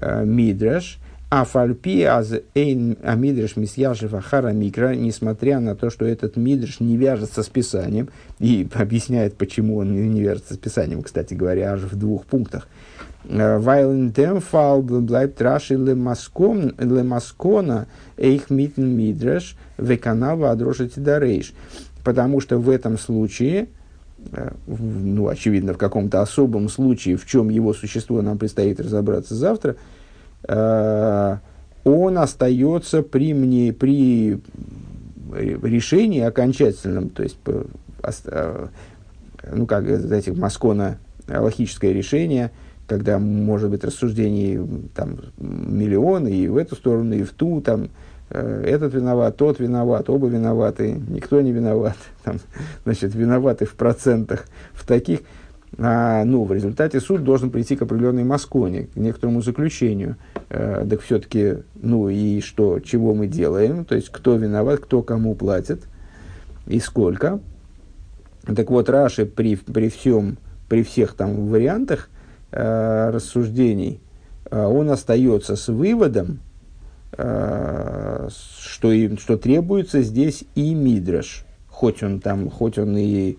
Мидраш, 0.00 1.00
а 1.30 1.44
фальпи 1.44 2.02
аз 2.02 2.32
эйн 2.54 2.96
амидриш 3.02 3.56
мисьяшев 3.56 4.14
ахара 4.14 4.52
микро, 4.52 4.94
несмотря 4.94 5.60
на 5.60 5.74
то, 5.76 5.90
что 5.90 6.06
этот 6.06 6.36
мидриш 6.36 6.80
не 6.80 6.96
вяжется 6.96 7.42
с 7.42 7.48
Писанием, 7.48 8.08
и 8.38 8.66
объясняет, 8.74 9.36
почему 9.36 9.76
он 9.76 9.92
не 9.92 10.22
вяжется 10.22 10.54
с 10.54 10.58
Писанием, 10.58 11.02
кстати 11.02 11.34
говоря, 11.34 11.72
аж 11.72 11.82
в 11.82 11.96
двух 11.96 12.24
пунктах. 12.24 12.66
Вайлен 13.24 14.12
тем 14.12 14.40
фал 14.40 14.80
блайб 14.80 15.34
траши 15.34 15.74
лемаскона 15.74 16.66
эйх 18.16 18.48
митн 18.48 18.84
мидриш 18.84 19.56
веканава 19.76 20.50
адрошити 20.50 20.98
дарейш. 21.00 21.52
Потому 22.04 22.40
что 22.40 22.56
в 22.58 22.70
этом 22.70 22.96
случае, 22.96 23.68
э, 24.32 24.52
ну, 24.66 25.28
очевидно, 25.28 25.74
в 25.74 25.78
каком-то 25.78 26.22
особом 26.22 26.70
случае, 26.70 27.18
в 27.18 27.26
чем 27.26 27.50
его 27.50 27.74
существо 27.74 28.22
нам 28.22 28.38
предстоит 28.38 28.80
разобраться 28.80 29.34
завтра– 29.34 29.76
Э, 29.86 29.97
он 30.46 32.18
остается 32.18 33.02
при, 33.02 33.34
мне, 33.34 33.72
при 33.72 34.40
решении 35.32 36.20
окончательном, 36.20 37.10
то 37.10 37.22
есть, 37.22 37.38
э, 37.46 38.66
ну, 39.52 39.66
как 39.66 39.86
этих 39.86 40.36
Маскона, 40.36 40.98
логическое 41.28 41.92
решение, 41.92 42.50
когда 42.86 43.18
может 43.18 43.70
быть 43.70 43.84
рассуждений 43.84 44.58
там, 44.94 45.18
миллион, 45.36 46.26
и 46.26 46.48
в 46.48 46.56
эту 46.56 46.74
сторону, 46.74 47.14
и 47.14 47.22
в 47.22 47.32
ту, 47.32 47.60
там, 47.60 47.90
э, 48.30 48.64
этот 48.66 48.94
виноват, 48.94 49.36
тот 49.36 49.60
виноват, 49.60 50.08
оба 50.08 50.26
виноваты, 50.28 50.98
никто 51.08 51.40
не 51.40 51.52
виноват, 51.52 51.96
там, 52.24 52.38
значит, 52.84 53.14
виноваты 53.14 53.66
в 53.66 53.74
процентах, 53.74 54.46
в 54.72 54.86
таких, 54.86 55.20
а, 55.80 56.24
ну, 56.24 56.44
в 56.44 56.52
результате 56.52 57.00
суд 57.00 57.22
должен 57.22 57.50
прийти 57.50 57.76
к 57.76 57.82
определенной 57.82 58.24
масконе, 58.24 58.86
к 58.86 58.96
некоторому 58.96 59.42
заключению. 59.42 60.16
Э, 60.48 60.84
так 60.88 61.00
все-таки, 61.02 61.58
ну 61.76 62.08
и 62.08 62.40
что, 62.40 62.80
чего 62.80 63.14
мы 63.14 63.28
делаем, 63.28 63.84
то 63.84 63.94
есть 63.94 64.08
кто 64.10 64.34
виноват, 64.34 64.80
кто 64.80 65.02
кому 65.02 65.36
платит 65.36 65.82
и 66.66 66.80
сколько. 66.80 67.38
Так 68.44 68.70
вот, 68.70 68.88
Раши 68.88 69.24
при, 69.24 69.54
при 69.54 69.88
всем, 69.88 70.38
при 70.68 70.82
всех 70.82 71.14
там 71.14 71.46
вариантах 71.46 72.10
э, 72.50 73.10
рассуждений, 73.10 74.00
э, 74.50 74.60
он 74.60 74.90
остается 74.90 75.54
с 75.54 75.68
выводом, 75.68 76.40
э, 77.12 78.28
что, 78.58 78.90
и, 78.90 79.16
что 79.16 79.36
требуется 79.36 80.02
здесь 80.02 80.42
и 80.56 80.74
мидраш, 80.74 81.44
хоть 81.68 82.02
он 82.02 82.18
там, 82.18 82.50
хоть 82.50 82.78
он 82.78 82.96
и 82.96 83.36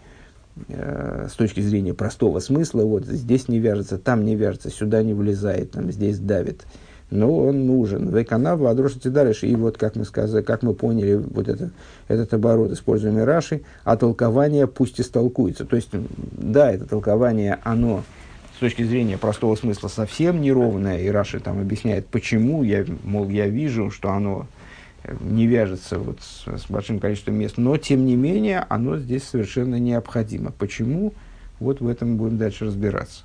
с 0.67 1.33
точки 1.33 1.61
зрения 1.61 1.93
простого 1.93 2.39
смысла, 2.39 2.83
вот 2.83 3.05
здесь 3.05 3.47
не 3.47 3.59
вяжется, 3.59 3.97
там 3.97 4.25
не 4.25 4.35
вяжется, 4.35 4.69
сюда 4.69 5.03
не 5.03 5.13
влезает, 5.13 5.71
там, 5.71 5.91
здесь 5.91 6.19
давит. 6.19 6.65
Но 7.11 7.35
он 7.35 7.65
нужен. 7.65 8.09
Веканав, 8.09 8.61
Адрошите 8.61 9.09
дальше. 9.09 9.47
И 9.47 9.55
вот, 9.55 9.77
как 9.77 9.95
мы 9.95 10.05
сказали, 10.05 10.43
как 10.43 10.61
мы 10.61 10.73
поняли, 10.73 11.15
вот 11.15 11.47
это, 11.47 11.71
этот 12.07 12.33
оборот, 12.33 12.71
используемый 12.71 13.23
Раши, 13.23 13.61
а 13.83 13.97
толкование 13.97 14.67
пусть 14.67 15.01
истолкуется. 15.01 15.65
То 15.65 15.75
есть, 15.75 15.89
да, 15.91 16.71
это 16.71 16.85
толкование, 16.85 17.57
оно 17.63 18.03
с 18.55 18.59
точки 18.59 18.83
зрения 18.83 19.17
простого 19.17 19.55
смысла 19.55 19.87
совсем 19.87 20.41
неровное, 20.41 20.99
и 20.99 21.07
Раши 21.07 21.39
там 21.39 21.59
объясняет, 21.59 22.05
почему, 22.07 22.61
я, 22.61 22.85
мол, 23.03 23.29
я 23.29 23.47
вижу, 23.47 23.89
что 23.89 24.11
оно 24.11 24.47
не 25.21 25.47
вяжется 25.47 25.99
вот 25.99 26.19
с, 26.21 26.45
с 26.47 26.69
большим 26.69 26.99
количеством 26.99 27.35
мест, 27.35 27.57
но 27.57 27.77
тем 27.77 28.05
не 28.05 28.15
менее 28.15 28.65
оно 28.69 28.97
здесь 28.97 29.23
совершенно 29.23 29.79
необходимо. 29.79 30.51
Почему? 30.51 31.13
Вот 31.59 31.81
в 31.81 31.87
этом 31.87 32.17
будем 32.17 32.37
дальше 32.37 32.65
разбираться. 32.65 33.23